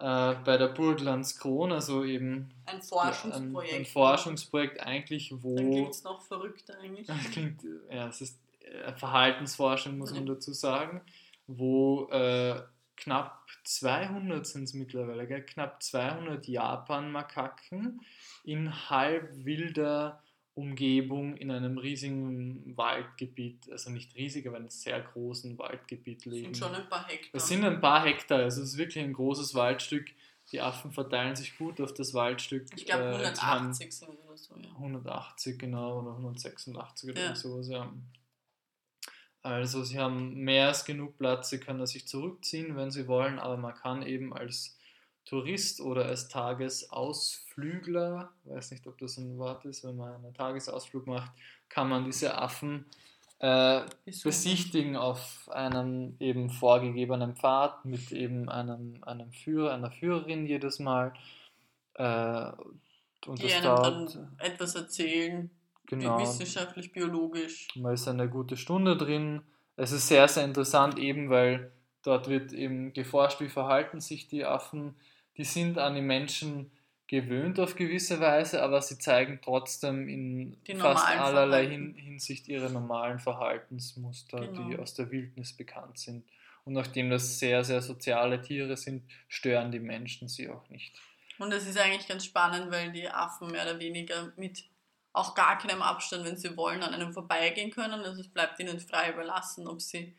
äh, 0.00 0.34
bei 0.44 0.56
der 0.56 0.68
Burglands 0.68 1.38
Kron, 1.38 1.72
also 1.72 2.04
eben 2.04 2.50
ein 2.66 2.80
Forschungsprojekt. 2.82 3.74
Ein, 3.74 3.80
ein 3.80 3.84
Forschungsprojekt 3.86 4.80
eigentlich, 4.80 5.34
wo. 5.42 5.56
Dann 5.56 5.70
klingt 5.70 5.90
es 5.90 6.04
noch 6.04 6.22
verrückter 6.22 6.78
eigentlich. 6.78 7.08
klingt, 7.32 7.62
ja, 7.90 8.08
es 8.08 8.20
ist 8.20 8.38
äh, 8.60 8.92
Verhaltensforschung, 8.92 9.98
muss 9.98 10.12
man 10.12 10.26
dazu 10.26 10.52
sagen, 10.52 11.00
wo 11.46 12.08
äh, 12.10 12.60
knapp 12.96 13.46
200 13.64 14.46
sind 14.46 14.64
es 14.64 14.74
mittlerweile, 14.74 15.26
gell? 15.26 15.42
knapp 15.44 15.82
200 15.82 16.46
Japan-Makaken 16.46 18.00
in 18.44 18.90
halb 18.90 19.44
wilder 19.44 20.22
Umgebung 20.58 21.36
in 21.36 21.52
einem 21.52 21.78
riesigen 21.78 22.76
Waldgebiet, 22.76 23.70
also 23.70 23.90
nicht 23.90 24.16
riesig, 24.16 24.48
aber 24.48 24.56
einem 24.56 24.68
sehr 24.68 25.00
großen 25.00 25.56
Waldgebiet 25.56 26.24
leben. 26.24 26.52
Das 26.52 26.58
sind 26.58 26.66
schon 26.66 26.82
ein 26.82 26.88
paar 26.88 27.06
Hektar. 27.06 27.30
Das 27.32 27.48
sind 27.48 27.64
ein 27.64 27.80
paar 27.80 28.04
Hektar, 28.04 28.38
also 28.40 28.62
es 28.62 28.70
ist 28.70 28.76
wirklich 28.76 29.04
ein 29.04 29.12
großes 29.12 29.54
Waldstück. 29.54 30.10
Die 30.50 30.60
Affen 30.60 30.90
verteilen 30.90 31.36
sich 31.36 31.56
gut 31.56 31.80
auf 31.80 31.94
das 31.94 32.12
Waldstück. 32.12 32.66
Ich 32.74 32.86
glaube 32.86 33.04
180 33.04 33.86
äh, 33.86 33.90
sind 33.90 34.08
oder 34.08 34.36
so, 34.36 34.56
ja. 34.56 34.68
180 34.70 35.58
genau, 35.60 36.00
oder 36.00 36.10
186 36.16 37.10
oder 37.10 37.22
ja. 37.22 37.34
sowas, 37.36 37.68
ja. 37.68 37.92
Also 39.42 39.84
sie 39.84 40.00
haben 40.00 40.34
mehr 40.34 40.66
als 40.66 40.84
genug 40.84 41.18
Platz, 41.18 41.50
sie 41.50 41.60
können 41.60 41.86
sich 41.86 42.08
zurückziehen, 42.08 42.74
wenn 42.74 42.90
sie 42.90 43.06
wollen, 43.06 43.38
aber 43.38 43.56
man 43.56 43.74
kann 43.74 44.02
eben 44.02 44.32
als 44.32 44.76
Tourist 45.28 45.80
oder 45.80 46.06
als 46.06 46.28
Tagesausflügler, 46.28 48.30
weiß 48.44 48.70
nicht, 48.70 48.86
ob 48.86 48.96
das 48.98 49.18
ein 49.18 49.36
Wort 49.36 49.64
ist, 49.66 49.84
wenn 49.84 49.96
man 49.96 50.14
einen 50.14 50.32
Tagesausflug 50.32 51.06
macht, 51.06 51.32
kann 51.68 51.88
man 51.88 52.04
diese 52.04 52.38
Affen 52.38 52.86
äh, 53.40 53.82
besichtigen 54.04 54.96
auf 54.96 55.48
einem 55.52 56.16
eben 56.18 56.50
vorgegebenen 56.50 57.36
Pfad 57.36 57.84
mit 57.84 58.10
eben 58.10 58.48
einem, 58.48 59.02
einem 59.02 59.32
Führer, 59.32 59.74
einer 59.74 59.90
Führerin 59.90 60.46
jedes 60.46 60.78
Mal. 60.78 61.12
Äh, 61.94 62.52
und 63.26 63.42
die 63.42 63.52
einem 63.52 63.64
dauert, 63.64 64.14
dann 64.14 64.36
etwas 64.38 64.76
erzählen, 64.76 65.50
genau, 65.86 66.20
wissenschaftlich, 66.20 66.92
biologisch. 66.92 67.68
Man 67.76 67.94
ist 67.94 68.08
eine 68.08 68.28
gute 68.28 68.56
Stunde 68.56 68.96
drin. 68.96 69.42
Es 69.76 69.92
ist 69.92 70.08
sehr, 70.08 70.26
sehr 70.26 70.44
interessant, 70.44 70.98
eben 70.98 71.30
weil 71.30 71.70
dort 72.02 72.28
wird 72.28 72.52
eben 72.52 72.92
geforscht, 72.92 73.40
wie 73.40 73.48
verhalten 73.48 74.00
sich 74.00 74.26
die 74.26 74.44
Affen. 74.44 74.96
Die 75.38 75.44
sind 75.44 75.78
an 75.78 75.94
die 75.94 76.02
Menschen 76.02 76.70
gewöhnt 77.06 77.58
auf 77.58 77.74
gewisse 77.74 78.20
Weise, 78.20 78.62
aber 78.62 78.82
sie 78.82 78.98
zeigen 78.98 79.40
trotzdem 79.42 80.08
in 80.08 80.62
die 80.64 80.74
fast 80.76 81.06
allerlei 81.06 81.66
Hin 81.66 81.94
Hinsicht 81.94 82.48
ihre 82.48 82.70
normalen 82.70 83.18
Verhaltensmuster, 83.18 84.40
genau. 84.40 84.68
die 84.68 84.78
aus 84.78 84.94
der 84.94 85.10
Wildnis 85.10 85.54
bekannt 85.54 85.98
sind. 85.98 86.24
Und 86.64 86.74
nachdem 86.74 87.08
das 87.08 87.38
sehr, 87.38 87.64
sehr 87.64 87.80
soziale 87.80 88.42
Tiere 88.42 88.76
sind, 88.76 89.02
stören 89.26 89.72
die 89.72 89.80
Menschen 89.80 90.28
sie 90.28 90.50
auch 90.50 90.68
nicht. 90.68 90.94
Und 91.38 91.50
das 91.50 91.66
ist 91.66 91.78
eigentlich 91.78 92.06
ganz 92.06 92.26
spannend, 92.26 92.70
weil 92.70 92.92
die 92.92 93.08
Affen 93.08 93.50
mehr 93.50 93.62
oder 93.62 93.78
weniger 93.78 94.32
mit 94.36 94.64
auch 95.14 95.34
gar 95.34 95.56
keinem 95.56 95.80
Abstand, 95.80 96.26
wenn 96.26 96.36
sie 96.36 96.56
wollen, 96.56 96.82
an 96.82 96.92
einem 96.92 97.14
vorbeigehen 97.14 97.70
können. 97.70 98.04
Also 98.04 98.20
es 98.20 98.28
bleibt 98.28 98.60
ihnen 98.60 98.78
frei 98.80 99.12
überlassen, 99.12 99.66
ob 99.66 99.80
sie 99.80 100.14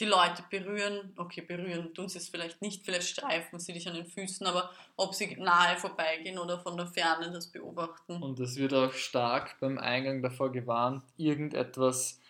die 0.00 0.06
Leute 0.06 0.42
berühren, 0.50 1.12
okay, 1.16 1.40
berühren 1.40 1.94
tun 1.94 2.08
sie 2.08 2.18
es 2.18 2.28
vielleicht 2.28 2.60
nicht, 2.62 2.84
vielleicht 2.84 3.08
streifen 3.08 3.58
sie 3.58 3.72
dich 3.72 3.88
an 3.88 3.94
den 3.94 4.06
Füßen, 4.06 4.46
aber 4.46 4.70
ob 4.96 5.14
sie 5.14 5.36
nahe 5.36 5.76
vorbeigehen 5.76 6.38
oder 6.38 6.58
von 6.58 6.76
der 6.76 6.86
Ferne 6.86 7.30
das 7.30 7.46
beobachten. 7.46 8.22
Und 8.22 8.40
es 8.40 8.56
wird 8.56 8.74
auch 8.74 8.92
stark 8.92 9.58
beim 9.60 9.78
Eingang 9.78 10.22
davor 10.22 10.50
gewarnt, 10.50 11.04
irgendetwas 11.16 12.20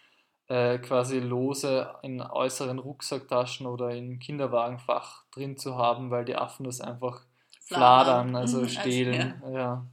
äh, 0.49 0.79
quasi 0.79 1.21
lose 1.21 1.91
in 2.03 2.21
äußeren 2.21 2.79
Rucksacktaschen 2.79 3.67
oder 3.67 3.91
im 3.91 4.19
Kinderwagenfach 4.19 5.25
drin 5.31 5.57
zu 5.57 5.77
haben, 5.77 6.11
weil 6.11 6.25
die 6.25 6.37
Affen 6.37 6.65
das 6.65 6.81
einfach 6.81 7.23
fladern, 7.61 8.31
fladern 8.31 8.37
also 8.37 8.67
stehlen. 8.67 9.41
Also, 9.43 9.55
ja. 9.55 9.61
ja. 9.61 9.87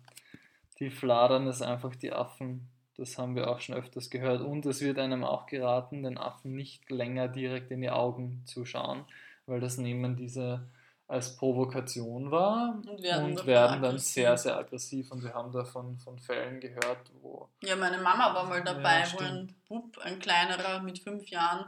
Die 0.79 0.89
fladern 0.89 1.47
es 1.47 1.61
einfach 1.61 1.95
die 1.95 2.11
Affen 2.11 2.70
das 3.01 3.17
haben 3.17 3.35
wir 3.35 3.49
auch 3.49 3.59
schon 3.59 3.75
öfters 3.75 4.09
gehört. 4.09 4.41
Und 4.41 4.65
es 4.65 4.79
wird 4.81 4.99
einem 4.99 5.23
auch 5.23 5.47
geraten, 5.47 6.03
den 6.03 6.17
Affen 6.17 6.55
nicht 6.55 6.89
länger 6.89 7.27
direkt 7.27 7.71
in 7.71 7.81
die 7.81 7.89
Augen 7.89 8.43
zu 8.45 8.63
schauen, 8.63 9.05
weil 9.47 9.59
das 9.59 9.77
nehmen 9.77 10.15
diese 10.15 10.69
als 11.07 11.35
Provokation 11.35 12.31
wahr 12.31 12.81
und 12.87 13.03
werden, 13.03 13.25
und 13.25 13.45
werden 13.45 13.81
dann 13.81 13.97
sehr, 13.97 14.37
sehr 14.37 14.57
aggressiv. 14.57 15.11
Und 15.11 15.23
wir 15.23 15.33
haben 15.33 15.51
da 15.51 15.65
von, 15.65 15.97
von 15.97 16.17
Fällen 16.19 16.61
gehört, 16.61 17.11
wo. 17.21 17.49
Ja, 17.61 17.75
meine 17.75 17.97
Mama 17.97 18.33
war 18.33 18.45
mal 18.45 18.63
dabei, 18.63 19.01
ja, 19.01 19.07
wo 19.13 19.17
ein 19.17 19.53
Bub, 19.67 19.97
ein 19.97 20.19
kleinerer 20.19 20.81
mit 20.81 20.99
fünf 20.99 21.27
Jahren, 21.27 21.65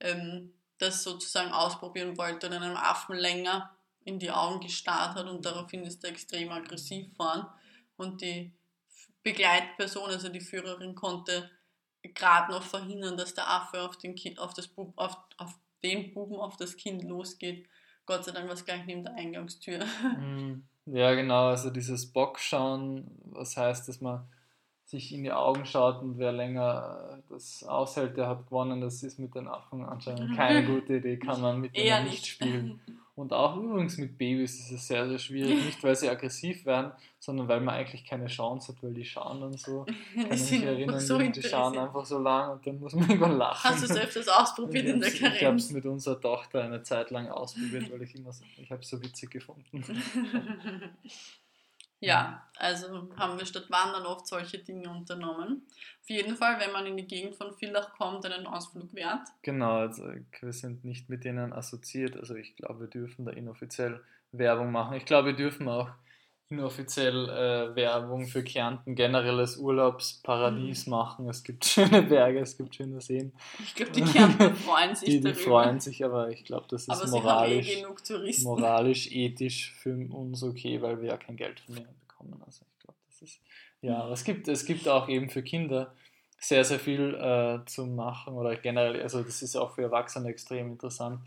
ähm, 0.00 0.54
das 0.78 1.02
sozusagen 1.02 1.52
ausprobieren 1.52 2.16
wollte 2.16 2.46
und 2.46 2.54
einem 2.54 2.76
Affen 2.76 3.16
länger 3.16 3.70
in 4.04 4.18
die 4.18 4.30
Augen 4.30 4.60
gestarrt 4.60 5.16
hat 5.16 5.26
und 5.26 5.44
daraufhin 5.44 5.84
ist 5.84 6.02
er 6.04 6.10
extrem 6.10 6.50
aggressiv 6.50 7.12
geworden. 7.12 7.46
Und 7.98 8.22
die 8.22 8.52
Begleitperson, 9.26 10.10
also 10.10 10.28
die 10.28 10.40
Führerin, 10.40 10.94
konnte 10.94 11.50
gerade 12.14 12.52
noch 12.52 12.62
verhindern, 12.62 13.16
dass 13.16 13.34
der 13.34 13.50
Affe 13.50 13.82
auf 13.82 13.98
den, 13.98 14.14
kind, 14.14 14.38
auf, 14.38 14.54
das 14.54 14.68
Bub, 14.68 14.92
auf, 14.94 15.16
auf 15.36 15.52
den 15.82 16.14
Buben, 16.14 16.36
auf 16.36 16.56
das 16.56 16.76
Kind 16.76 17.02
losgeht. 17.02 17.66
Gott 18.06 18.24
sei 18.24 18.30
Dank 18.30 18.46
war 18.46 18.54
es 18.54 18.64
gleich 18.64 18.86
neben 18.86 19.02
der 19.02 19.14
Eingangstür. 19.14 19.80
Mhm. 20.18 20.64
Ja, 20.88 21.12
genau, 21.16 21.48
also 21.48 21.70
dieses 21.70 22.12
Bockschauen, 22.12 23.10
was 23.24 23.56
heißt, 23.56 23.88
dass 23.88 24.00
man 24.00 24.24
sich 24.84 25.12
in 25.12 25.24
die 25.24 25.32
Augen 25.32 25.66
schaut 25.66 26.00
und 26.00 26.16
wer 26.16 26.30
länger 26.30 27.20
das 27.28 27.64
aushält, 27.64 28.16
der 28.16 28.28
hat 28.28 28.46
gewonnen. 28.46 28.80
Das 28.80 29.02
ist 29.02 29.18
mit 29.18 29.34
den 29.34 29.48
Affen 29.48 29.84
anscheinend 29.84 30.36
keine 30.36 30.64
gute 30.64 30.98
Idee, 30.98 31.18
kann 31.18 31.40
man 31.40 31.60
mit 31.60 31.76
denen 31.76 32.04
nicht 32.04 32.24
spielen. 32.24 32.80
Und 33.16 33.32
auch 33.32 33.56
übrigens 33.56 33.96
mit 33.96 34.18
Babys 34.18 34.60
ist 34.60 34.70
es 34.72 34.88
sehr, 34.88 35.08
sehr 35.08 35.18
schwierig. 35.18 35.64
Nicht, 35.64 35.82
weil 35.82 35.96
sie 35.96 36.10
aggressiv 36.10 36.66
werden, 36.66 36.92
sondern 37.18 37.48
weil 37.48 37.62
man 37.62 37.74
eigentlich 37.74 38.04
keine 38.04 38.26
Chance 38.26 38.72
hat, 38.72 38.82
weil 38.82 38.92
die 38.92 39.06
schauen 39.06 39.40
dann 39.40 39.56
so. 39.56 39.86
Kann 40.14 40.32
ich 40.32 40.50
mich 40.50 40.62
erinnern, 40.62 41.00
so 41.00 41.18
die 41.18 41.42
schauen 41.42 41.78
einfach 41.78 42.04
so 42.04 42.18
lang 42.18 42.52
und 42.52 42.66
dann 42.66 42.78
muss 42.78 42.92
man 42.94 43.04
irgendwann 43.08 43.38
lachen. 43.38 43.70
Hast 43.70 43.88
du 43.88 43.94
es 43.94 43.98
öfters 43.98 44.28
ausprobiert 44.28 44.84
in 44.84 45.00
der 45.00 45.10
Karenz? 45.10 45.36
Ich 45.36 45.44
habe 45.44 45.56
es 45.56 45.70
mit 45.70 45.86
unserer 45.86 46.20
Tochter 46.20 46.62
eine 46.62 46.82
Zeit 46.82 47.10
lang 47.10 47.28
ausprobiert, 47.28 47.90
weil 47.90 48.02
ich 48.02 48.14
immer 48.14 48.34
so, 48.34 48.44
ich 48.58 48.70
habe 48.70 48.82
es 48.82 48.88
so 48.90 49.02
witzig 49.02 49.30
gefunden. 49.30 49.82
Ja, 52.00 52.46
also 52.56 53.08
haben 53.16 53.38
wir 53.38 53.46
statt 53.46 53.70
Wandern 53.70 54.04
oft 54.04 54.26
solche 54.26 54.58
Dinge 54.58 54.90
unternommen. 54.90 55.62
Auf 56.02 56.10
jeden 56.10 56.36
Fall, 56.36 56.60
wenn 56.60 56.72
man 56.72 56.86
in 56.86 56.96
die 56.96 57.06
Gegend 57.06 57.36
von 57.36 57.54
Villach 57.54 57.92
kommt, 57.94 58.24
einen 58.26 58.46
Ausflug 58.46 58.94
wert. 58.94 59.28
Genau, 59.42 59.78
also 59.78 60.04
wir 60.40 60.52
sind 60.52 60.84
nicht 60.84 61.08
mit 61.08 61.24
denen 61.24 61.52
assoziiert. 61.52 62.16
Also 62.16 62.34
ich 62.34 62.54
glaube, 62.56 62.80
wir 62.80 62.88
dürfen 62.88 63.24
da 63.24 63.32
inoffiziell 63.32 64.04
Werbung 64.32 64.72
machen. 64.72 64.96
Ich 64.96 65.06
glaube, 65.06 65.28
wir 65.28 65.36
dürfen 65.36 65.68
auch 65.68 65.90
inoffiziell 66.48 67.28
äh, 67.28 67.74
Werbung 67.74 68.26
für 68.26 68.44
Kärnten 68.44 68.94
generell 68.94 69.40
als 69.40 69.56
Urlaubsparadies 69.56 70.86
mhm. 70.86 70.90
machen. 70.90 71.28
Es 71.28 71.42
gibt 71.42 71.64
schöne 71.64 72.02
Berge, 72.02 72.40
es 72.40 72.56
gibt 72.56 72.74
schöne 72.76 73.00
Seen. 73.00 73.32
Ich 73.62 73.74
glaube, 73.74 73.92
die 73.92 74.02
Kärnten 74.02 74.54
freuen 74.54 74.94
sich 74.94 75.08
die, 75.10 75.20
die 75.20 75.34
freuen 75.34 75.80
sich, 75.80 76.04
aber 76.04 76.30
ich 76.30 76.44
glaube, 76.44 76.66
das 76.68 76.82
ist 76.82 76.90
aber 76.90 77.08
moralisch, 77.08 77.68
eh 77.68 78.42
moralisch, 78.44 79.10
ethisch 79.10 79.72
für 79.72 79.94
uns 79.94 80.42
okay, 80.42 80.80
weil 80.82 81.00
wir 81.00 81.08
ja 81.08 81.16
kein 81.16 81.36
Geld 81.36 81.60
von 81.60 81.74
denen 81.74 81.94
bekommen. 82.06 82.40
Also 82.46 82.64
ich 82.72 82.78
glaube, 82.84 82.98
das 83.08 83.22
ist 83.22 83.40
ja, 83.80 84.02
aber 84.02 84.12
es 84.12 84.24
gibt, 84.24 84.46
es 84.48 84.64
gibt 84.64 84.88
auch 84.88 85.08
eben 85.08 85.30
für 85.30 85.42
Kinder 85.42 85.94
sehr, 86.38 86.64
sehr 86.64 86.78
viel 86.78 87.14
äh, 87.14 87.64
zu 87.66 87.86
machen 87.86 88.34
oder 88.34 88.54
generell, 88.56 89.02
also 89.02 89.22
das 89.22 89.42
ist 89.42 89.56
auch 89.56 89.74
für 89.74 89.82
Erwachsene 89.82 90.28
extrem 90.28 90.68
interessant. 90.68 91.20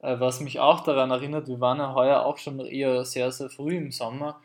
Äh, 0.00 0.18
was 0.18 0.40
mich 0.40 0.58
auch 0.58 0.80
daran 0.80 1.10
erinnert, 1.10 1.48
wir 1.48 1.60
waren 1.60 1.78
ja 1.78 1.94
heuer 1.94 2.24
auch 2.24 2.38
schon 2.38 2.58
eher 2.60 3.04
sehr, 3.04 3.30
sehr 3.30 3.50
früh 3.50 3.76
im 3.76 3.92
Sommer 3.92 4.40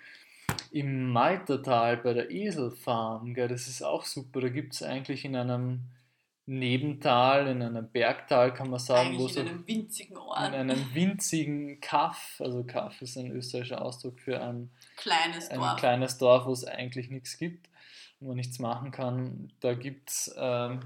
im 0.71 1.11
Maltertal 1.11 1.97
bei 1.97 2.13
der 2.13 2.31
Eselfarm, 2.31 3.33
gell, 3.33 3.47
das 3.47 3.67
ist 3.67 3.81
auch 3.81 4.05
super. 4.05 4.41
Da 4.41 4.49
gibt 4.49 4.73
es 4.73 4.83
eigentlich 4.83 5.25
in 5.25 5.35
einem 5.35 5.81
Nebental, 6.45 7.47
in 7.47 7.61
einem 7.61 7.91
Bergtal, 7.91 8.53
kann 8.53 8.69
man 8.69 8.79
sagen, 8.79 9.09
eigentlich 9.09 9.19
wo 9.19 9.27
in 9.27 9.33
so 9.33 9.39
einem 9.39 9.67
winzigen 9.67 10.17
Ort. 10.17 10.47
In 10.47 10.53
einem 10.55 10.93
winzigen 10.93 11.79
Kaff, 11.79 12.41
also 12.43 12.63
Kaff 12.63 13.01
ist 13.01 13.17
ein 13.17 13.31
österreichischer 13.31 13.81
Ausdruck 13.81 14.19
für 14.19 14.41
ein 14.41 14.71
kleines 14.97 15.49
ein 15.49 15.59
Dorf, 15.59 15.75
kleines 15.77 16.17
Dorf 16.17 16.45
wo 16.45 16.51
es 16.51 16.65
eigentlich 16.65 17.09
nichts 17.09 17.37
gibt, 17.37 17.69
wo 18.19 18.29
man 18.29 18.37
nichts 18.37 18.59
machen 18.59 18.91
kann. 18.91 19.51
Da 19.59 19.73
gibt 19.73 20.09
es 20.09 20.33
ähm, 20.37 20.79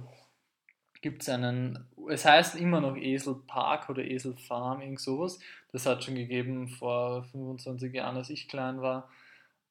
gibt's 1.01 1.29
einen, 1.29 1.85
es 2.09 2.25
heißt 2.25 2.55
immer 2.55 2.81
noch 2.81 2.95
Eselpark 2.95 3.89
oder 3.89 4.03
Eselfarm, 4.03 4.81
irgend 4.81 5.01
sowas. 5.01 5.39
Das 5.71 5.85
hat 5.85 6.03
schon 6.03 6.15
gegeben 6.15 6.67
vor 6.67 7.23
25 7.25 7.93
Jahren, 7.93 8.17
als 8.17 8.29
ich 8.29 8.47
klein 8.47 8.81
war 8.81 9.09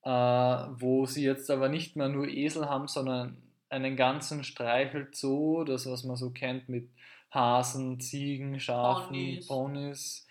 äh, 0.04 0.10
wo 0.10 1.06
sie 1.06 1.24
jetzt 1.24 1.50
aber 1.50 1.68
nicht 1.68 1.96
mehr 1.96 2.08
nur 2.08 2.26
Esel 2.26 2.68
haben, 2.68 2.88
sondern 2.88 3.36
einen 3.68 3.96
ganzen 3.96 4.44
Streichelzoo, 4.44 5.64
das 5.64 5.86
was 5.86 6.04
man 6.04 6.16
so 6.16 6.30
kennt 6.30 6.68
mit 6.68 6.90
Hasen, 7.30 8.00
Ziegen, 8.00 8.60
Schafen, 8.60 9.40
Ponys, 9.46 9.46
Ponys 9.46 10.26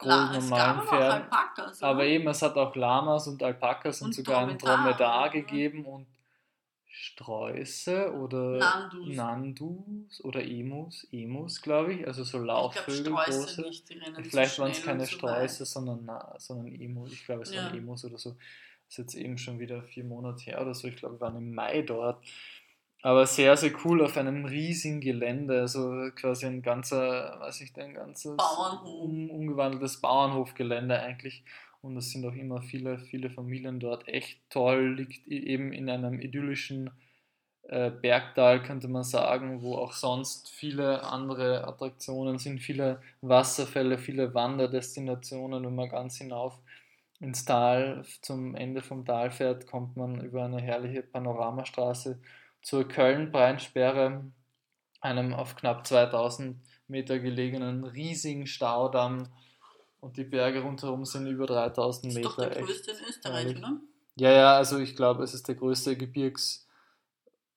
normalen 0.00 0.82
Pferden. 0.82 1.22
Alpakas, 1.22 1.82
aber 1.82 2.04
eben, 2.04 2.28
es 2.28 2.42
hat 2.42 2.56
auch 2.56 2.74
Lamas 2.74 3.28
und 3.28 3.42
Alpakas 3.42 4.00
und, 4.02 4.08
und 4.08 4.14
sogar 4.14 4.42
einen 4.42 4.58
Dromedar 4.58 5.30
gegeben 5.30 5.84
und 5.84 6.06
Sträuße 6.92 8.12
oder 8.12 8.58
Nandus, 8.58 9.16
Nandus 9.16 10.24
oder 10.24 10.42
Emus, 10.42 11.06
Emus 11.12 11.62
glaube 11.62 11.94
ich, 11.94 12.06
also 12.06 12.24
so 12.24 12.38
Laufvögel 12.38 13.12
große. 13.12 13.62
Nicht, 13.62 13.88
Vielleicht 14.22 14.58
waren 14.58 14.72
es 14.72 14.82
keine 14.82 15.06
Sträuße, 15.06 15.64
sondern, 15.64 16.10
sondern 16.38 16.66
Emus, 16.66 17.12
ich 17.12 17.24
glaube 17.24 17.42
es 17.42 17.54
ja. 17.54 17.64
waren 17.64 17.76
Emus 17.76 18.04
oder 18.04 18.18
so 18.18 18.36
ist 18.90 18.98
jetzt 18.98 19.14
eben 19.14 19.38
schon 19.38 19.60
wieder 19.60 19.82
vier 19.82 20.04
Monate 20.04 20.44
her 20.46 20.60
oder 20.60 20.74
so, 20.74 20.88
ich 20.88 20.96
glaube, 20.96 21.16
wir 21.16 21.20
waren 21.20 21.36
im 21.36 21.54
Mai 21.54 21.82
dort. 21.82 22.24
Aber 23.02 23.24
sehr, 23.24 23.56
sehr 23.56 23.72
cool 23.84 24.02
auf 24.02 24.16
einem 24.16 24.44
riesigen 24.44 25.00
Gelände, 25.00 25.60
also 25.60 26.10
quasi 26.16 26.46
ein 26.46 26.60
ganzer, 26.60 27.38
weiß 27.40 27.62
ich, 27.62 27.74
ein 27.78 27.94
ganzes 27.94 28.36
um, 28.84 29.30
umgewandeltes 29.30 30.00
Bauernhofgelände 30.00 31.00
eigentlich. 31.00 31.44
Und 31.80 31.96
es 31.96 32.10
sind 32.10 32.26
auch 32.26 32.34
immer 32.34 32.60
viele, 32.60 32.98
viele 32.98 33.30
Familien 33.30 33.80
dort. 33.80 34.06
Echt 34.06 34.38
toll, 34.50 34.96
liegt 34.96 35.26
eben 35.28 35.72
in 35.72 35.88
einem 35.88 36.20
idyllischen 36.20 36.90
äh, 37.62 37.90
Bergtal, 37.90 38.62
könnte 38.62 38.88
man 38.88 39.04
sagen, 39.04 39.62
wo 39.62 39.76
auch 39.76 39.92
sonst 39.92 40.50
viele 40.50 41.04
andere 41.04 41.66
Attraktionen 41.66 42.38
sind, 42.38 42.58
viele 42.58 43.00
Wasserfälle, 43.22 43.96
viele 43.96 44.34
Wanderdestinationen, 44.34 45.64
wenn 45.64 45.74
man 45.74 45.88
ganz 45.88 46.18
hinauf 46.18 46.58
ins 47.20 47.44
Tal, 47.44 48.04
zum 48.22 48.54
Ende 48.54 48.80
vom 48.80 49.04
Tal 49.04 49.30
fährt, 49.30 49.66
kommt 49.66 49.96
man 49.96 50.20
über 50.20 50.44
eine 50.44 50.60
herrliche 50.60 51.02
Panoramastraße 51.02 52.18
zur 52.62 52.88
Köln-Breinsperre, 52.88 54.24
einem 55.00 55.34
auf 55.34 55.54
knapp 55.56 55.86
2000 55.86 56.56
Meter 56.88 57.18
gelegenen 57.18 57.84
riesigen 57.84 58.46
Staudamm 58.46 59.28
und 60.00 60.16
die 60.16 60.24
Berge 60.24 60.62
rundherum 60.62 61.04
sind 61.04 61.26
über 61.26 61.46
3000 61.46 62.14
Meter. 62.14 62.22
Das 62.22 62.30
ist 62.30 62.38
doch 62.38 62.48
der 62.48 62.62
größte 62.62 62.90
in 62.90 63.08
Österreich, 63.08 63.56
oder? 63.56 63.80
Ja, 64.16 64.32
ja, 64.32 64.56
also 64.56 64.78
ich 64.78 64.96
glaube, 64.96 65.22
es 65.22 65.34
ist 65.34 65.46
der 65.46 65.54
größte 65.54 65.96
Gebirgs, 65.96 66.66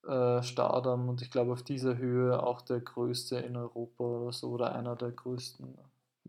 äh, 0.05 0.09
und 0.09 1.21
ich 1.21 1.31
glaube 1.31 1.53
auf 1.53 1.63
dieser 1.63 1.97
Höhe 1.97 2.41
auch 2.41 2.61
der 2.61 2.81
größte 2.81 3.37
in 3.37 3.55
Europa 3.55 4.03
oder 4.03 4.33
so 4.33 4.51
oder 4.51 4.75
einer 4.75 4.95
der 4.95 5.11
größten 5.11 5.77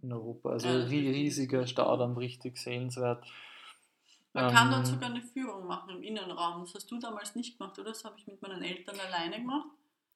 in 0.05 0.13
Europa. 0.13 0.51
Also 0.51 0.69
ja, 0.69 0.85
riesiger 0.85 1.67
Staudamm, 1.67 2.17
richtig 2.17 2.57
sehenswert. 2.59 3.25
Man 4.33 4.49
ähm, 4.49 4.55
kann 4.55 4.71
dort 4.71 4.87
sogar 4.87 5.11
eine 5.11 5.23
Führung 5.23 5.67
machen 5.67 5.91
im 5.91 6.03
Innenraum. 6.03 6.63
Das 6.63 6.75
hast 6.75 6.91
du 6.91 6.99
damals 6.99 7.35
nicht 7.35 7.59
gemacht, 7.59 7.79
oder? 7.79 7.91
Das 7.91 8.05
habe 8.05 8.17
ich 8.19 8.27
mit 8.27 8.41
meinen 8.43 8.63
Eltern 8.63 8.99
alleine 9.01 9.41
gemacht. 9.41 9.69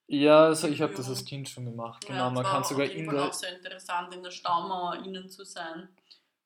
Ja, 0.07 0.45
also 0.47 0.69
ich 0.69 0.81
habe 0.81 0.95
das 0.95 1.09
als 1.09 1.25
Kind 1.25 1.49
schon 1.49 1.67
gemacht. 1.67 2.07
Genau, 2.07 2.27
ja, 2.27 2.31
man 2.31 2.45
kann 2.45 2.65
sogar 2.65 2.87
in 2.87 3.09
der. 3.09 3.25
auch 3.25 3.33
sehr 3.33 3.57
interessant, 3.57 4.15
in 4.15 4.23
der 4.23 4.31
Staumauer 4.31 5.05
innen 5.05 5.29
zu 5.29 5.45
sein 5.45 5.89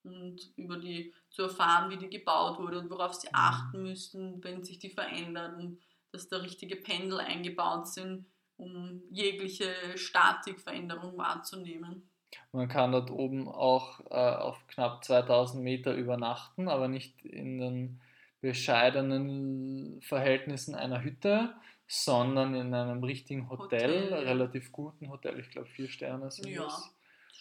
und 0.02 0.50
über 0.56 0.78
die 0.78 1.14
zu 1.30 1.42
erfahren, 1.42 1.88
wie 1.90 1.96
die 1.96 2.10
gebaut 2.10 2.58
wurde 2.58 2.80
und 2.80 2.90
worauf 2.90 3.14
sie 3.14 3.28
mhm. 3.28 3.34
achten 3.34 3.82
müssen, 3.82 4.42
wenn 4.42 4.64
sich 4.64 4.78
die 4.78 4.90
verändert 4.90 5.56
und 5.58 5.78
dass 6.10 6.28
da 6.28 6.38
richtige 6.38 6.76
Pendel 6.76 7.20
eingebaut 7.20 7.88
sind, 7.88 8.26
um 8.56 9.02
jegliche 9.10 9.72
Statikveränderung 9.96 11.16
wahrzunehmen. 11.16 12.10
Man 12.52 12.68
kann 12.68 12.92
dort 12.92 13.10
oben 13.10 13.48
auch 13.48 14.00
äh, 14.10 14.14
auf 14.14 14.66
knapp 14.68 15.02
2000 15.04 15.62
Meter 15.62 15.94
übernachten, 15.94 16.68
aber 16.68 16.86
nicht 16.86 17.24
in 17.24 17.58
den 17.58 18.00
bescheidenen 18.42 20.02
Verhältnissen 20.02 20.74
einer 20.74 21.02
Hütte, 21.02 21.54
sondern 21.86 22.54
in 22.54 22.74
einem 22.74 23.02
richtigen 23.02 23.48
Hotel, 23.48 24.04
Hotel. 24.04 24.26
relativ 24.26 24.70
guten 24.72 25.10
Hotel, 25.10 25.38
ich 25.38 25.50
glaube 25.50 25.68
vier 25.68 25.88
Sterne 25.88 26.30
sind 26.30 26.48
ja, 26.48 26.64
das. 26.64 26.94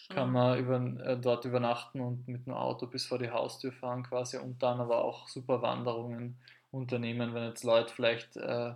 Kann 0.08 0.32
man 0.32 0.58
über, 0.58 0.76
äh, 1.04 1.18
dort 1.18 1.44
übernachten 1.44 2.00
und 2.00 2.26
mit 2.28 2.46
dem 2.46 2.54
Auto 2.54 2.86
bis 2.86 3.06
vor 3.06 3.18
die 3.18 3.30
Haustür 3.30 3.72
fahren 3.72 4.02
quasi 4.02 4.38
und 4.38 4.62
dann 4.62 4.80
aber 4.80 5.04
auch 5.04 5.28
super 5.28 5.62
Wanderungen 5.62 6.38
unternehmen, 6.70 7.34
wenn 7.34 7.44
jetzt 7.44 7.64
Leute 7.64 7.92
vielleicht 7.92 8.36
äh, 8.36 8.74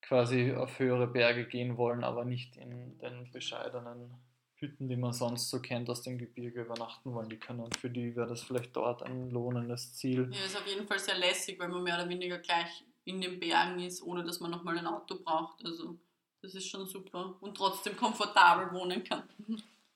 quasi 0.00 0.54
auf 0.54 0.78
höhere 0.78 1.06
Berge 1.06 1.46
gehen 1.46 1.76
wollen, 1.76 2.04
aber 2.04 2.24
nicht 2.24 2.56
in 2.56 2.98
den 2.98 3.30
bescheidenen 3.32 4.14
Hütten, 4.60 4.88
die 4.88 4.96
man 4.96 5.12
sonst 5.12 5.50
so 5.50 5.60
kennt 5.60 5.88
aus 5.88 6.02
dem 6.02 6.18
Gebirge, 6.18 6.62
übernachten 6.62 7.14
wollen. 7.14 7.28
Die 7.28 7.38
können, 7.38 7.70
für 7.80 7.90
die 7.90 8.16
wäre 8.16 8.26
das 8.26 8.42
vielleicht 8.42 8.74
dort 8.74 9.02
ein 9.02 9.30
lohnendes 9.30 9.94
Ziel. 9.94 10.28
Ja, 10.32 10.44
ist 10.44 10.56
auf 10.56 10.66
jeden 10.66 10.86
Fall 10.86 10.98
sehr 10.98 11.18
lässig, 11.18 11.58
weil 11.58 11.68
man 11.68 11.82
mehr 11.82 11.94
oder 11.94 12.08
weniger 12.08 12.38
gleich 12.38 12.84
in 13.04 13.20
den 13.20 13.38
Bergen 13.38 13.80
ist, 13.80 14.02
ohne 14.02 14.24
dass 14.24 14.40
man 14.40 14.50
nochmal 14.50 14.78
ein 14.78 14.86
Auto 14.86 15.18
braucht. 15.22 15.64
Also 15.64 15.96
das 16.42 16.54
ist 16.54 16.68
schon 16.68 16.86
super 16.86 17.36
und 17.40 17.56
trotzdem 17.56 17.96
komfortabel 17.96 18.72
wohnen 18.72 19.02
kann. 19.04 19.24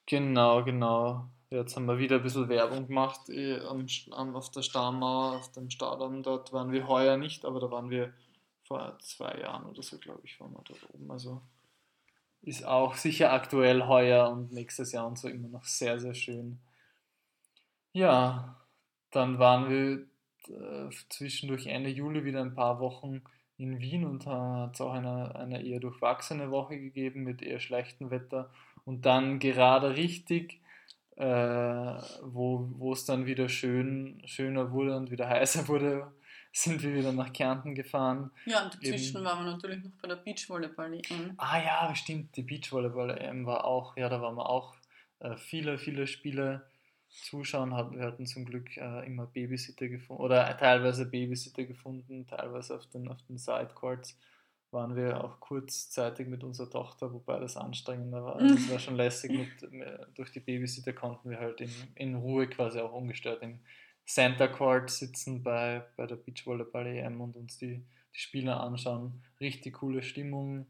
Genau, 0.06 0.64
genau. 0.64 1.28
Jetzt 1.50 1.76
haben 1.76 1.86
wir 1.86 1.98
wieder 1.98 2.16
ein 2.16 2.22
bisschen 2.22 2.48
Werbung 2.48 2.86
gemacht 2.86 3.28
eh, 3.28 3.60
auf 3.60 4.50
der 4.50 4.62
Staumauer, 4.62 5.36
auf 5.36 5.52
dem 5.52 5.70
Staudamm. 5.70 6.22
Dort 6.22 6.52
waren 6.52 6.72
wir 6.72 6.88
heuer 6.88 7.16
nicht, 7.16 7.44
aber 7.44 7.60
da 7.60 7.70
waren 7.70 7.90
wir 7.90 8.12
vor 8.64 8.98
zwei 9.00 9.38
Jahren 9.38 9.66
oder 9.66 9.82
so, 9.82 9.98
glaube 9.98 10.22
ich, 10.24 10.40
waren 10.40 10.52
wir 10.52 10.62
dort 10.64 10.80
oben. 10.94 11.10
Also 11.10 11.42
ist 12.42 12.64
auch 12.64 12.94
sicher 12.94 13.32
aktuell 13.32 13.86
heuer 13.86 14.28
und 14.30 14.52
nächstes 14.52 14.92
Jahr 14.92 15.06
und 15.06 15.18
so 15.18 15.28
immer 15.28 15.48
noch 15.48 15.64
sehr, 15.64 15.98
sehr 16.00 16.14
schön. 16.14 16.58
Ja, 17.92 18.56
dann 19.10 19.38
waren 19.38 19.70
wir 19.70 20.06
äh, 20.48 20.90
zwischendurch 21.08 21.66
Ende 21.66 21.90
Juli 21.90 22.24
wieder 22.24 22.40
ein 22.40 22.54
paar 22.54 22.80
Wochen 22.80 23.22
in 23.58 23.80
Wien 23.80 24.04
und 24.04 24.26
hat 24.26 24.74
es 24.74 24.80
auch 24.80 24.92
eine, 24.92 25.36
eine 25.36 25.64
eher 25.64 25.78
durchwachsene 25.78 26.50
Woche 26.50 26.78
gegeben 26.80 27.22
mit 27.22 27.42
eher 27.42 27.60
schlechtem 27.60 28.10
Wetter 28.10 28.50
und 28.84 29.06
dann 29.06 29.38
gerade 29.38 29.96
richtig, 29.96 30.60
äh, 31.16 31.24
wo 31.24 32.92
es 32.92 33.04
dann 33.04 33.26
wieder 33.26 33.48
schön, 33.48 34.20
schöner 34.24 34.72
wurde 34.72 34.96
und 34.96 35.10
wieder 35.10 35.28
heißer 35.28 35.68
wurde, 35.68 36.12
sind 36.62 36.82
wir 36.82 36.94
wieder 36.94 37.12
nach 37.12 37.32
Kärnten 37.32 37.74
gefahren. 37.74 38.30
Ja, 38.44 38.64
und 38.64 38.74
dazwischen 38.74 39.16
Eben. 39.16 39.24
waren 39.24 39.44
wir 39.44 39.52
natürlich 39.52 39.82
noch 39.82 39.92
bei 40.00 40.08
der 40.08 40.16
Beachvolleyball-EM. 40.16 41.34
Ah 41.38 41.62
ja, 41.62 41.94
stimmt, 41.94 42.36
die 42.36 42.42
Beachvolleyball-EM 42.42 43.46
war 43.46 43.64
auch, 43.64 43.96
ja, 43.96 44.08
da 44.08 44.20
waren 44.20 44.36
wir 44.36 44.48
auch 44.48 44.74
äh, 45.20 45.36
viele, 45.36 45.78
viele 45.78 46.06
Spiele 46.06 46.66
zuschauen. 47.08 47.74
Hatten, 47.74 47.98
wir 47.98 48.04
hatten 48.04 48.26
zum 48.26 48.44
Glück 48.44 48.76
äh, 48.76 49.06
immer 49.06 49.26
Babysitter 49.26 49.88
gefunden, 49.88 50.22
oder 50.22 50.56
teilweise 50.58 51.06
Babysitter 51.06 51.64
gefunden, 51.64 52.26
teilweise 52.26 52.76
auf 52.76 52.86
den, 52.86 53.08
auf 53.08 53.22
den 53.22 53.38
Sidecourts 53.38 54.18
waren 54.72 54.96
wir 54.96 55.22
auch 55.22 55.38
kurzzeitig 55.38 56.26
mit 56.28 56.42
unserer 56.42 56.70
Tochter, 56.70 57.12
wobei 57.12 57.38
das 57.38 57.58
anstrengender 57.58 58.24
war. 58.24 58.38
Das 58.38 58.70
war 58.70 58.78
schon 58.78 58.96
lässig. 58.96 59.30
Mit, 59.30 59.70
durch 60.14 60.32
die 60.32 60.40
Babysitter 60.40 60.94
konnten 60.94 61.28
wir 61.28 61.38
halt 61.38 61.60
in, 61.60 61.70
in 61.94 62.14
Ruhe 62.14 62.48
quasi 62.48 62.80
auch 62.80 62.92
ungestört 62.92 63.42
im 63.42 63.60
Center 64.06 64.48
Court 64.48 64.90
sitzen 64.90 65.42
bei, 65.42 65.82
bei 65.96 66.06
der 66.06 66.16
Beachvolleyball 66.16 66.86
EM 66.86 67.20
und 67.20 67.36
uns 67.36 67.58
die, 67.58 67.76
die 68.14 68.18
Spieler 68.18 68.60
anschauen. 68.60 69.22
Richtig 69.40 69.74
coole 69.74 70.02
Stimmung 70.02 70.66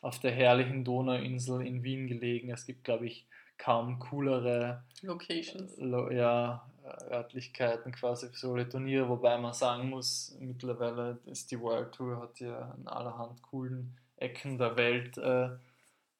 auf 0.00 0.20
der 0.20 0.30
herrlichen 0.30 0.84
Donauinsel 0.84 1.66
in 1.66 1.82
Wien 1.82 2.06
gelegen. 2.06 2.50
Es 2.50 2.66
gibt, 2.66 2.84
glaube 2.84 3.06
ich, 3.06 3.26
kaum 3.58 3.98
coolere 3.98 4.84
Locations. 5.02 5.76
Lo 5.78 6.10
ja, 6.10 6.64
Örtlichkeiten 7.10 7.92
quasi 7.92 8.28
für 8.28 8.36
solche 8.36 8.68
Turniere, 8.68 9.08
wobei 9.08 9.36
man 9.38 9.52
sagen 9.52 9.90
muss, 9.90 10.36
mittlerweile 10.40 11.18
ist 11.26 11.50
die 11.50 11.60
World 11.60 11.92
Tour 11.92 12.20
hat 12.20 12.38
ja 12.40 12.74
in 12.78 12.86
allerhand 12.86 13.42
coolen 13.42 13.96
Ecken 14.16 14.58
der 14.58 14.76
Welt 14.76 15.18
äh, 15.18 15.50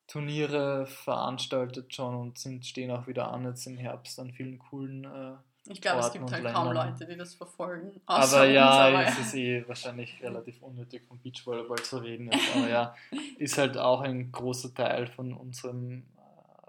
Turniere 0.07 0.87
veranstaltet 0.87 1.95
schon 1.95 2.15
und 2.15 2.39
sind, 2.39 2.65
stehen 2.65 2.91
auch 2.91 3.07
wieder 3.07 3.31
an 3.31 3.45
jetzt 3.45 3.67
im 3.67 3.77
Herbst 3.77 4.19
an 4.19 4.33
vielen 4.33 4.59
coolen 4.59 5.05
äh, 5.05 5.35
ich 5.69 5.81
glaube, 5.83 6.01
es 6.01 6.13
gibt 6.13 6.31
halt 6.33 6.47
kaum 6.47 6.73
Leute, 6.73 7.07
die 7.07 7.17
das 7.17 7.35
verfolgen. 7.35 8.01
Aber 8.07 8.47
ja, 8.47 8.69
uns, 8.69 8.77
aber 8.77 9.07
es 9.07 9.19
ist 9.19 9.35
eh 9.35 9.67
wahrscheinlich 9.69 10.23
relativ 10.23 10.63
unnötig, 10.63 11.03
von 11.07 11.19
Beachvolleyball 11.21 11.83
zu 11.83 11.99
reden. 11.99 12.31
Jetzt. 12.33 12.57
Aber 12.57 12.69
ja, 12.69 12.95
ist 13.39 13.59
halt 13.59 13.77
auch 13.77 14.01
ein 14.01 14.33
großer 14.33 14.73
Teil 14.75 15.07
von 15.07 15.33
unserem 15.33 16.05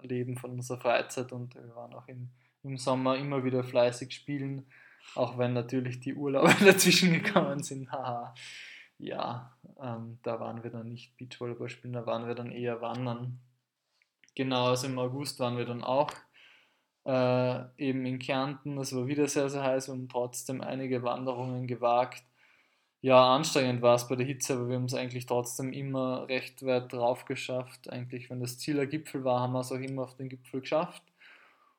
äh, 0.02 0.08
Leben, 0.08 0.38
von 0.38 0.52
unserer 0.52 0.80
Freizeit 0.80 1.32
und 1.32 1.56
wir 1.56 1.76
waren 1.76 1.94
auch 1.94 2.08
im, 2.08 2.30
im 2.64 2.78
Sommer 2.78 3.18
immer 3.18 3.44
wieder 3.44 3.64
fleißig 3.64 4.14
spielen, 4.14 4.66
auch 5.16 5.38
wenn 5.38 5.54
natürlich 5.54 6.00
die 6.00 6.16
Urlaube 6.16 6.54
dazwischen 6.66 7.14
gekommen 7.14 7.64
sind. 7.64 7.92
Haha. 7.92 8.34
ja, 8.98 9.56
ähm, 9.82 10.20
da 10.24 10.40
waren 10.40 10.64
wir 10.64 10.72
dann 10.72 10.90
nicht 10.90 11.16
Beachvolleyball 11.18 11.70
spielen, 11.70 11.94
da 11.94 12.06
waren 12.06 12.28
wir 12.28 12.36
dann 12.36 12.52
eher 12.52 12.82
wandern. 12.82 13.40
Genau, 14.36 14.68
also 14.68 14.88
im 14.88 15.00
August 15.00 15.40
waren 15.40 15.58
wir 15.58 15.66
dann 15.66 15.84
auch 15.84 16.12
äh, 17.06 17.62
eben 17.78 18.06
in 18.06 18.20
Kärnten. 18.20 18.78
Es 18.78 18.96
war 18.96 19.08
wieder 19.08 19.28
sehr, 19.28 19.50
sehr 19.50 19.64
heiß 19.64 19.90
und 19.90 20.10
trotzdem 20.10 20.62
einige 20.62 21.04
Wanderungen 21.04 21.68
gewagt. 21.68 22.24
Ja, 23.02 23.34
anstrengend 23.34 23.82
war 23.82 23.96
es 23.96 24.08
bei 24.08 24.16
der 24.18 24.26
Hitze, 24.26 24.56
aber 24.56 24.68
wir 24.68 24.76
haben 24.76 24.86
es 24.86 24.94
eigentlich 24.94 25.26
trotzdem 25.26 25.72
immer 25.72 26.28
recht 26.28 26.66
weit 26.66 26.92
drauf 26.92 27.26
geschafft. 27.26 27.90
Eigentlich, 27.90 28.30
wenn 28.30 28.42
das 28.42 28.60
Ziel 28.60 28.80
ein 28.80 28.90
Gipfel 28.90 29.24
war, 29.24 29.40
haben 29.40 29.54
wir 29.54 29.62
es 29.62 29.72
auch 29.72 29.78
immer 29.78 30.04
auf 30.04 30.18
den 30.18 30.28
Gipfel 30.28 30.60
geschafft. 30.60 31.04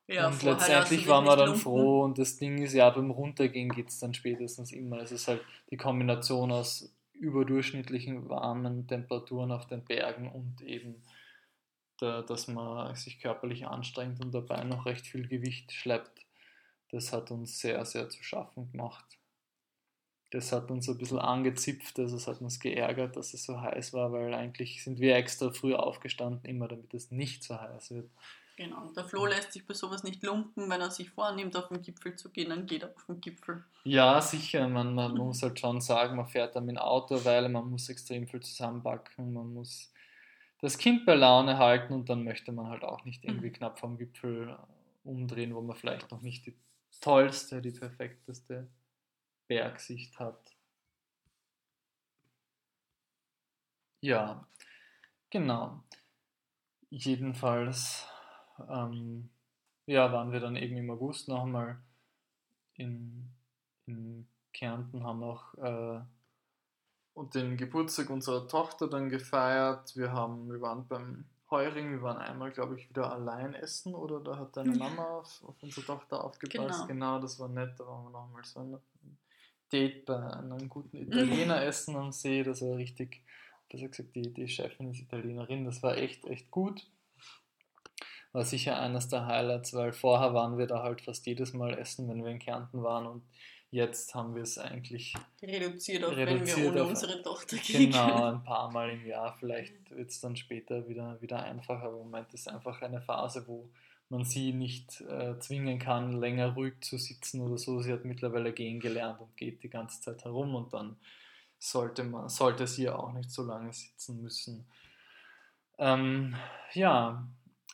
Ja, 0.07 0.27
und 0.27 0.41
letztendlich 0.43 1.07
waren 1.07 1.25
wir 1.25 1.37
dann 1.37 1.49
lumpen. 1.49 1.61
froh 1.61 2.03
und 2.03 2.17
das 2.17 2.37
Ding 2.37 2.57
ist 2.57 2.73
ja, 2.73 2.89
beim 2.89 3.11
Runtergehen 3.11 3.69
geht 3.69 3.89
es 3.89 3.99
dann 3.99 4.13
spätestens 4.13 4.71
immer. 4.71 4.99
Es 4.99 5.11
ist 5.11 5.27
halt 5.27 5.41
die 5.69 5.77
Kombination 5.77 6.51
aus 6.51 6.91
überdurchschnittlichen 7.13 8.27
warmen 8.27 8.87
Temperaturen 8.87 9.51
auf 9.51 9.67
den 9.67 9.85
Bergen 9.85 10.29
und 10.29 10.61
eben 10.63 10.95
dass 12.01 12.47
man 12.47 12.95
sich 12.95 13.19
körperlich 13.19 13.67
anstrengt 13.67 14.23
und 14.23 14.31
dabei 14.33 14.63
noch 14.63 14.85
recht 14.85 15.05
viel 15.05 15.27
Gewicht 15.27 15.71
schleppt. 15.71 16.25
Das 16.91 17.13
hat 17.13 17.31
uns 17.31 17.59
sehr, 17.59 17.85
sehr 17.85 18.09
zu 18.09 18.21
schaffen 18.23 18.71
gemacht. 18.71 19.05
Das 20.31 20.51
hat 20.51 20.71
uns 20.71 20.87
ein 20.89 20.97
bisschen 20.97 21.19
angezipft, 21.19 21.99
also 21.99 22.15
es 22.15 22.25
hat 22.25 22.39
uns 22.39 22.59
geärgert, 22.59 23.17
dass 23.17 23.33
es 23.33 23.43
so 23.43 23.59
heiß 23.59 23.91
war, 23.91 24.13
weil 24.13 24.33
eigentlich 24.33 24.81
sind 24.81 24.99
wir 24.99 25.15
extra 25.15 25.51
früh 25.51 25.75
aufgestanden, 25.75 26.49
immer 26.49 26.69
damit 26.69 26.93
es 26.93 27.11
nicht 27.11 27.43
so 27.43 27.59
heiß 27.59 27.91
wird. 27.91 28.09
Genau, 28.55 28.91
der 28.95 29.05
Flo 29.05 29.25
lässt 29.25 29.53
sich 29.53 29.65
bei 29.65 29.73
sowas 29.73 30.03
nicht 30.03 30.23
lumpen, 30.23 30.69
wenn 30.69 30.79
er 30.79 30.91
sich 30.91 31.09
vornimmt, 31.09 31.55
auf 31.57 31.67
den 31.67 31.81
Gipfel 31.81 32.15
zu 32.15 32.29
gehen, 32.29 32.49
dann 32.49 32.65
geht 32.65 32.83
er 32.83 32.93
auf 32.95 33.05
den 33.07 33.19
Gipfel. 33.19 33.63
Ja, 33.83 34.21
sicher, 34.21 34.67
man, 34.69 34.95
man 34.95 35.17
muss 35.17 35.41
halt 35.41 35.59
schon 35.59 35.81
sagen, 35.81 36.15
man 36.15 36.27
fährt 36.27 36.55
dann 36.55 36.65
mit 36.65 36.75
dem 36.75 36.81
Auto, 36.81 37.25
weil 37.25 37.49
man 37.49 37.69
muss 37.69 37.89
extrem 37.89 38.27
viel 38.27 38.41
zusammenpacken, 38.41 39.33
man 39.33 39.53
muss 39.53 39.91
das 40.61 40.77
Kind 40.77 41.05
bei 41.05 41.15
Laune 41.15 41.57
halten 41.57 41.93
und 41.93 42.09
dann 42.09 42.23
möchte 42.23 42.51
man 42.51 42.67
halt 42.67 42.83
auch 42.83 43.03
nicht 43.03 43.25
irgendwie 43.25 43.49
mhm. 43.49 43.53
knapp 43.53 43.79
vom 43.79 43.97
Gipfel 43.97 44.57
umdrehen, 45.03 45.55
wo 45.55 45.61
man 45.61 45.75
vielleicht 45.75 46.11
noch 46.11 46.21
nicht 46.21 46.45
die 46.45 46.55
tollste, 47.01 47.61
die 47.61 47.71
perfekteste 47.71 48.69
Bergsicht 49.47 50.19
hat. 50.19 50.55
Ja, 54.01 54.47
genau. 55.29 55.83
Jedenfalls 56.89 58.07
ähm, 58.69 59.29
ja, 59.85 60.11
waren 60.11 60.31
wir 60.31 60.39
dann 60.39 60.55
eben 60.55 60.77
im 60.77 60.89
August 60.91 61.27
nochmal 61.27 61.81
in, 62.75 63.29
in 63.85 64.27
Kärnten, 64.53 65.03
haben 65.03 65.23
auch 65.23 65.53
äh, 65.55 66.01
und 67.13 67.35
den 67.35 67.57
Geburtstag 67.57 68.09
unserer 68.09 68.47
Tochter 68.47 68.87
dann 68.87 69.09
gefeiert. 69.09 69.95
Wir 69.95 70.11
haben, 70.11 70.49
wir 70.51 70.61
waren 70.61 70.87
beim 70.87 71.25
Heuring, 71.49 71.91
wir 71.91 72.01
waren 72.01 72.17
einmal, 72.17 72.51
glaube 72.51 72.79
ich, 72.79 72.89
wieder 72.89 73.11
allein 73.11 73.53
essen 73.53 73.93
oder 73.93 74.21
da 74.21 74.37
hat 74.37 74.55
deine 74.55 74.73
Mama 74.75 75.03
auf, 75.03 75.43
auf 75.43 75.55
unsere 75.61 75.85
Tochter 75.85 76.23
aufgepasst. 76.23 76.87
Genau. 76.87 76.87
genau, 76.87 77.19
das 77.19 77.39
war 77.39 77.49
nett, 77.49 77.77
da 77.77 77.85
waren 77.85 78.05
wir 78.05 78.11
nochmal 78.11 78.43
so 78.45 78.61
ein 78.61 78.77
Date 79.71 80.05
bei 80.05 80.15
einem 80.15 80.69
guten 80.69 80.97
Italiener 80.97 81.61
essen 81.63 81.95
am 81.95 82.11
See, 82.11 82.43
das 82.43 82.61
war 82.61 82.77
richtig 82.77 83.23
besser 83.71 83.87
gesagt, 83.87 84.15
die, 84.15 84.33
die 84.33 84.47
Chefin 84.47 84.91
ist 84.91 85.01
Italienerin. 85.01 85.65
Das 85.65 85.81
war 85.81 85.97
echt, 85.97 86.25
echt 86.25 86.51
gut. 86.51 86.87
War 88.33 88.45
sicher 88.45 88.79
eines 88.79 89.09
der 89.09 89.25
Highlights, 89.25 89.73
weil 89.73 89.91
vorher 89.91 90.33
waren 90.33 90.57
wir 90.57 90.67
da 90.67 90.83
halt 90.83 91.01
fast 91.01 91.25
jedes 91.25 91.53
Mal 91.53 91.77
essen, 91.77 92.07
wenn 92.07 92.23
wir 92.23 92.31
in 92.31 92.39
Kärnten 92.39 92.81
waren 92.83 93.05
und 93.05 93.23
jetzt 93.71 94.13
haben 94.13 94.35
wir 94.35 94.43
es 94.43 94.57
eigentlich 94.57 95.15
reduziert, 95.41 96.03
auf, 96.03 96.15
reduziert 96.15 96.57
wenn 96.57 96.63
wir 96.63 96.71
ohne 96.71 96.83
auf, 96.83 96.89
unsere 96.89 97.21
Tochter 97.23 97.57
gehen. 97.63 97.91
Genau, 97.91 98.25
ein 98.25 98.43
paar 98.43 98.71
Mal 98.71 98.91
im 98.91 99.05
Jahr. 99.05 99.35
Vielleicht 99.39 99.89
wird 99.89 100.09
es 100.09 100.19
dann 100.19 100.35
später 100.35 100.87
wieder, 100.87 101.19
wieder 101.21 101.41
einfacher, 101.41 101.83
aber 101.83 101.97
im 101.97 102.11
Moment 102.11 102.33
ist 102.33 102.41
es 102.41 102.47
einfach 102.47 102.81
eine 102.81 103.01
Phase, 103.01 103.47
wo 103.47 103.69
man 104.09 104.25
sie 104.25 104.51
nicht 104.51 105.01
äh, 105.01 105.39
zwingen 105.39 105.79
kann, 105.79 106.19
länger 106.19 106.53
ruhig 106.53 106.73
zu 106.81 106.97
sitzen 106.97 107.41
oder 107.41 107.57
so. 107.57 107.81
Sie 107.81 107.93
hat 107.93 108.03
mittlerweile 108.03 108.51
gehen 108.51 108.81
gelernt 108.81 109.21
und 109.21 109.35
geht 109.37 109.63
die 109.63 109.69
ganze 109.69 110.01
Zeit 110.01 110.25
herum 110.25 110.53
und 110.53 110.73
dann 110.73 110.97
sollte, 111.57 112.03
man, 112.03 112.27
sollte 112.27 112.67
sie 112.67 112.89
auch 112.89 113.13
nicht 113.13 113.31
so 113.31 113.43
lange 113.43 113.71
sitzen 113.71 114.21
müssen. 114.21 114.65
Ähm, 115.77 116.35
ja, 116.73 117.25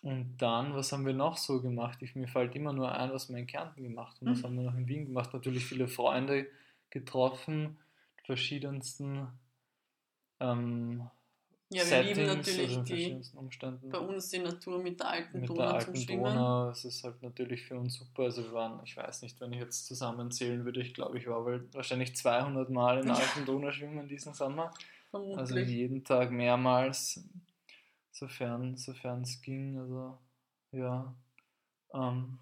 und 0.08 0.38
dann, 0.38 0.74
was 0.74 0.93
haben 0.93 1.06
wir 1.06 1.13
noch 1.13 1.36
so 1.36 1.62
gemacht? 1.62 2.02
Ich, 2.02 2.15
mir 2.15 2.30
fällt 2.30 2.56
immer 2.56 2.72
nur 2.72 2.89
ein, 2.89 3.12
was 3.12 3.28
wir 3.28 3.36
in 3.36 3.46
Kärnten 3.46 3.84
gemacht 3.84 4.15
haben. 4.22 4.32
Was 4.32 4.39
mhm. 4.39 4.43
haben 4.43 4.56
wir 4.56 4.63
noch 4.63 4.78
in 4.78 4.88
Wien 4.88 5.06
gemacht? 5.06 5.34
Natürlich 5.34 5.65
viele 5.65 5.89
Freunde 5.89 6.48
getroffen, 6.89 7.78
verschiedensten 8.24 9.28
ähm, 10.39 11.10
ja, 11.70 11.82
wir 11.82 11.86
Settings, 11.86 12.17
lieben 12.17 12.28
natürlich 12.30 12.78
die, 12.84 13.22
Umständen. 13.36 13.89
bei 13.89 13.98
uns 13.98 14.30
die 14.30 14.39
Natur 14.39 14.82
mit 14.82 14.98
der 15.02 15.10
alten 15.10 15.41
mit 15.41 15.50
Donau 15.50 15.62
der 15.62 15.74
alten 15.74 15.93
zum 15.93 15.96
Schwimmen. 15.96 16.24
Donau, 16.24 16.70
es 16.70 16.86
ist 16.86 17.04
halt 17.04 17.22
natürlich 17.22 17.63
für 17.63 17.78
uns 17.78 17.96
super. 17.96 18.24
Also 18.24 18.46
wir 18.46 18.54
waren, 18.54 18.80
ich 18.86 18.96
weiß 18.96 19.24
nicht, 19.24 19.41
wenn 19.41 19.52
ich 19.52 19.60
jetzt 19.60 19.88
zusammenzählen 19.88 20.63
würde, 20.63 20.80
ich 20.80 20.93
glaube, 20.93 21.17
ich 21.17 21.28
war 21.28 21.46
wahrscheinlich 21.74 22.15
200 22.15 22.70
Mal 22.70 23.00
in 23.00 23.08
der 23.08 23.17
alten 23.17 23.46
Donau 23.46 23.72
schwimmen 23.72 24.08
diesen 24.08 24.34
Sommer. 24.34 24.72
Vermutlich. 25.10 25.38
Also 25.38 25.58
jeden 25.58 26.06
Tag 26.06 26.32
mehrmals, 26.32 27.22
sofern 28.17 28.77
sofern 28.77 29.21
es 29.21 29.41
ging. 29.41 29.77
Also 29.80 30.17
ja. 30.71 31.15
Ähm, 31.93 32.39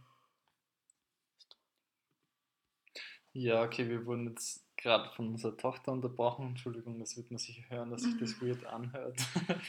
ja, 3.33 3.63
okay, 3.63 3.87
wir 3.89 4.05
wurden 4.05 4.29
jetzt 4.29 4.65
gerade 4.77 5.09
von 5.15 5.29
unserer 5.29 5.57
Tochter 5.57 5.91
unterbrochen. 5.91 6.49
Entschuldigung, 6.49 6.99
das 6.99 7.17
wird 7.17 7.31
man 7.31 7.37
sicher 7.37 7.63
hören, 7.69 7.89
dass 7.91 8.03
sich 8.03 8.17
das 8.17 8.41
weird 8.41 8.65
anhört. 8.65 9.19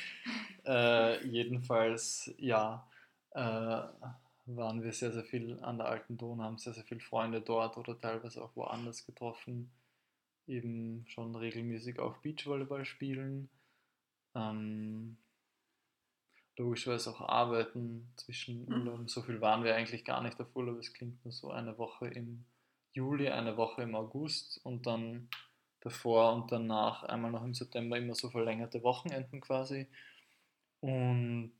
äh, 0.64 1.26
jedenfalls, 1.26 2.32
ja, 2.38 2.88
äh, 3.32 3.82
waren 4.46 4.82
wir 4.82 4.92
sehr, 4.92 5.12
sehr 5.12 5.24
viel 5.24 5.58
an 5.62 5.78
der 5.78 5.88
Alten 5.88 6.16
Donau, 6.16 6.44
haben 6.44 6.58
sehr, 6.58 6.72
sehr 6.72 6.84
viele 6.84 7.00
Freunde 7.00 7.40
dort 7.40 7.76
oder 7.76 7.98
teilweise 8.00 8.42
auch 8.42 8.54
woanders 8.54 9.04
getroffen. 9.04 9.72
Eben 10.46 11.04
schon 11.08 11.34
regelmäßig 11.34 11.98
auch 11.98 12.18
Beachvolleyball 12.18 12.84
spielen. 12.84 13.48
Ähm, 14.36 15.16
logischerweise 16.56 17.10
auch 17.10 17.20
arbeiten 17.20 18.08
zwischen 18.16 18.66
mhm. 18.66 19.08
So 19.08 19.22
viel 19.22 19.40
waren 19.40 19.64
wir 19.64 19.74
eigentlich 19.74 20.04
gar 20.04 20.22
nicht 20.22 20.40
auf 20.40 20.54
Urlaub. 20.54 20.78
Es 20.78 20.92
klingt 20.92 21.24
nur 21.24 21.32
so 21.32 21.50
eine 21.50 21.76
Woche 21.78 22.08
im 22.08 22.44
Juli, 22.92 23.28
eine 23.28 23.56
Woche 23.56 23.82
im 23.82 23.94
August 23.94 24.60
und 24.64 24.86
dann 24.86 25.28
davor 25.80 26.34
und 26.34 26.50
danach 26.50 27.04
einmal 27.04 27.30
noch 27.30 27.44
im 27.44 27.54
September 27.54 27.98
immer 27.98 28.14
so 28.14 28.30
verlängerte 28.30 28.82
Wochenenden 28.82 29.40
quasi. 29.40 29.86
Und 30.80 31.52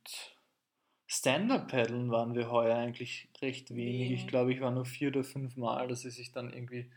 Stand-Up-Paddeln 1.05 2.11
waren 2.11 2.35
wir 2.35 2.51
heuer 2.51 2.75
eigentlich 2.75 3.29
recht 3.41 3.73
wenig. 3.73 4.11
Ich 4.11 4.27
glaube, 4.27 4.53
ich 4.53 4.59
war 4.59 4.71
nur 4.71 4.85
vier 4.85 5.09
oder 5.09 5.23
fünf 5.23 5.55
Mal. 5.55 5.87
Das 5.87 6.03
ist 6.03 6.15
sich 6.15 6.31
dann 6.31 6.51
irgendwie 6.51 6.91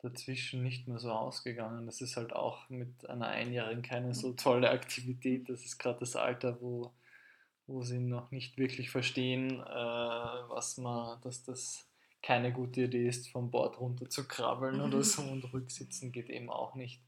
dazwischen 0.00 0.62
nicht 0.62 0.86
mehr 0.86 0.98
so 0.98 1.10
ausgegangen. 1.10 1.86
Das 1.86 2.00
ist 2.00 2.16
halt 2.16 2.32
auch 2.32 2.68
mit 2.68 3.08
einer 3.10 3.26
Einjährigen 3.26 3.82
keine 3.82 4.14
so 4.14 4.32
tolle 4.32 4.70
Aktivität. 4.70 5.48
Das 5.48 5.64
ist 5.64 5.78
gerade 5.78 5.98
das 5.98 6.14
Alter, 6.14 6.60
wo, 6.60 6.92
wo 7.68 7.82
sie 7.82 8.00
noch 8.00 8.30
nicht 8.30 8.58
wirklich 8.58 8.90
verstehen, 8.90 9.60
äh, 9.60 9.64
was 10.48 10.78
man, 10.78 11.20
dass 11.20 11.44
das 11.44 11.86
keine 12.22 12.52
gute 12.52 12.82
Idee 12.82 13.06
ist, 13.06 13.28
vom 13.28 13.50
Bord 13.50 13.78
runter 13.78 14.08
zu 14.10 14.26
krabbeln 14.26 14.80
oder 14.80 15.04
so 15.04 15.22
und 15.22 15.52
rücksitzen 15.52 16.10
geht 16.10 16.30
eben 16.30 16.50
auch 16.50 16.74
nicht. 16.74 17.00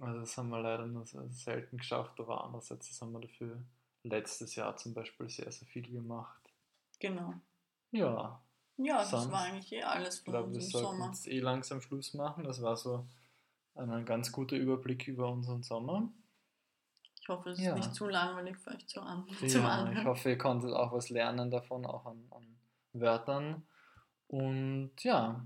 Also 0.00 0.20
das 0.20 0.36
haben 0.36 0.50
wir 0.50 0.60
leider 0.60 0.86
nur 0.86 1.06
selten 1.06 1.78
geschafft, 1.78 2.18
aber 2.18 2.44
andererseits 2.44 2.88
das 2.88 3.00
haben 3.00 3.12
wir 3.12 3.20
dafür 3.20 3.62
letztes 4.02 4.56
Jahr 4.56 4.76
zum 4.76 4.92
Beispiel 4.92 5.30
sehr, 5.30 5.50
sehr 5.50 5.68
viel 5.68 5.90
gemacht. 5.90 6.42
Genau. 6.98 7.34
Ja. 7.92 8.42
Ja, 8.76 8.98
das 8.98 9.10
Sonst, 9.10 9.30
war 9.30 9.42
eigentlich 9.42 9.72
eh 9.72 9.82
alles 9.82 10.18
von 10.18 10.32
glaube, 10.32 10.48
unserem 10.48 10.62
Sommer. 10.62 10.82
Ich 10.82 10.82
glaube, 10.82 10.98
wir 10.98 10.98
sollten 10.98 11.12
jetzt 11.14 11.28
eh 11.28 11.40
langsam 11.40 11.80
Schluss 11.80 12.14
machen. 12.14 12.44
Das 12.44 12.60
war 12.60 12.76
so 12.76 13.06
ein 13.76 14.04
ganz 14.04 14.32
guter 14.32 14.56
Überblick 14.56 15.06
über 15.06 15.30
unseren 15.30 15.62
Sommer. 15.62 16.12
Ich 17.24 17.28
hoffe, 17.30 17.50
es 17.50 17.58
ja. 17.58 17.70
ist 17.70 17.76
nicht 17.76 17.94
zu 17.94 18.06
langweilig 18.06 18.58
für 18.58 18.72
euch 18.72 18.86
zu 18.86 19.00
an 19.00 19.24
ja, 19.40 19.48
zum 19.48 19.64
Anhören. 19.64 19.96
Ich 19.96 20.04
hoffe, 20.04 20.28
ihr 20.28 20.36
konntet 20.36 20.74
auch 20.74 20.92
was 20.92 21.08
lernen 21.08 21.50
davon, 21.50 21.86
auch 21.86 22.04
an, 22.04 22.22
an 22.30 22.44
Wörtern. 22.92 23.66
Und 24.28 24.92
ja, 24.98 25.42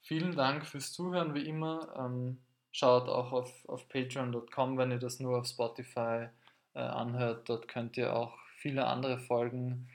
vielen 0.00 0.34
Dank 0.34 0.64
fürs 0.64 0.90
Zuhören, 0.90 1.34
wie 1.34 1.46
immer. 1.46 1.94
Ähm, 1.98 2.40
schaut 2.70 3.10
auch 3.10 3.30
auf, 3.30 3.68
auf 3.68 3.90
patreon.com, 3.90 4.78
wenn 4.78 4.90
ihr 4.90 4.98
das 4.98 5.20
nur 5.20 5.40
auf 5.40 5.46
Spotify 5.46 6.28
äh, 6.72 6.78
anhört. 6.78 7.46
Dort 7.46 7.68
könnt 7.68 7.98
ihr 7.98 8.16
auch 8.16 8.38
viele 8.56 8.86
andere 8.86 9.18
Folgen 9.18 9.90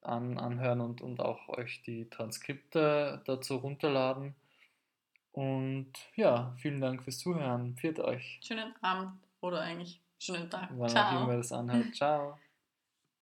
an, 0.00 0.38
anhören 0.38 0.80
und, 0.80 1.02
und 1.02 1.20
auch 1.20 1.50
euch 1.50 1.82
die 1.82 2.08
Transkripte 2.08 3.20
dazu 3.26 3.56
runterladen. 3.56 4.34
Und 5.32 5.92
ja, 6.16 6.54
vielen 6.56 6.80
Dank 6.80 7.02
fürs 7.02 7.18
Zuhören. 7.18 7.76
Pfiat 7.76 8.00
euch. 8.00 8.40
Schönen 8.42 8.72
Abend 8.80 9.12
oder 9.42 9.60
eigentlich 9.60 10.01
schönen 10.22 10.48
Tag. 10.48 10.70
Wann 10.76 10.96
auch 10.96 11.24
immer 11.24 11.36
das 11.36 11.52
anhört. 11.52 11.94
Ciao. 11.94 12.38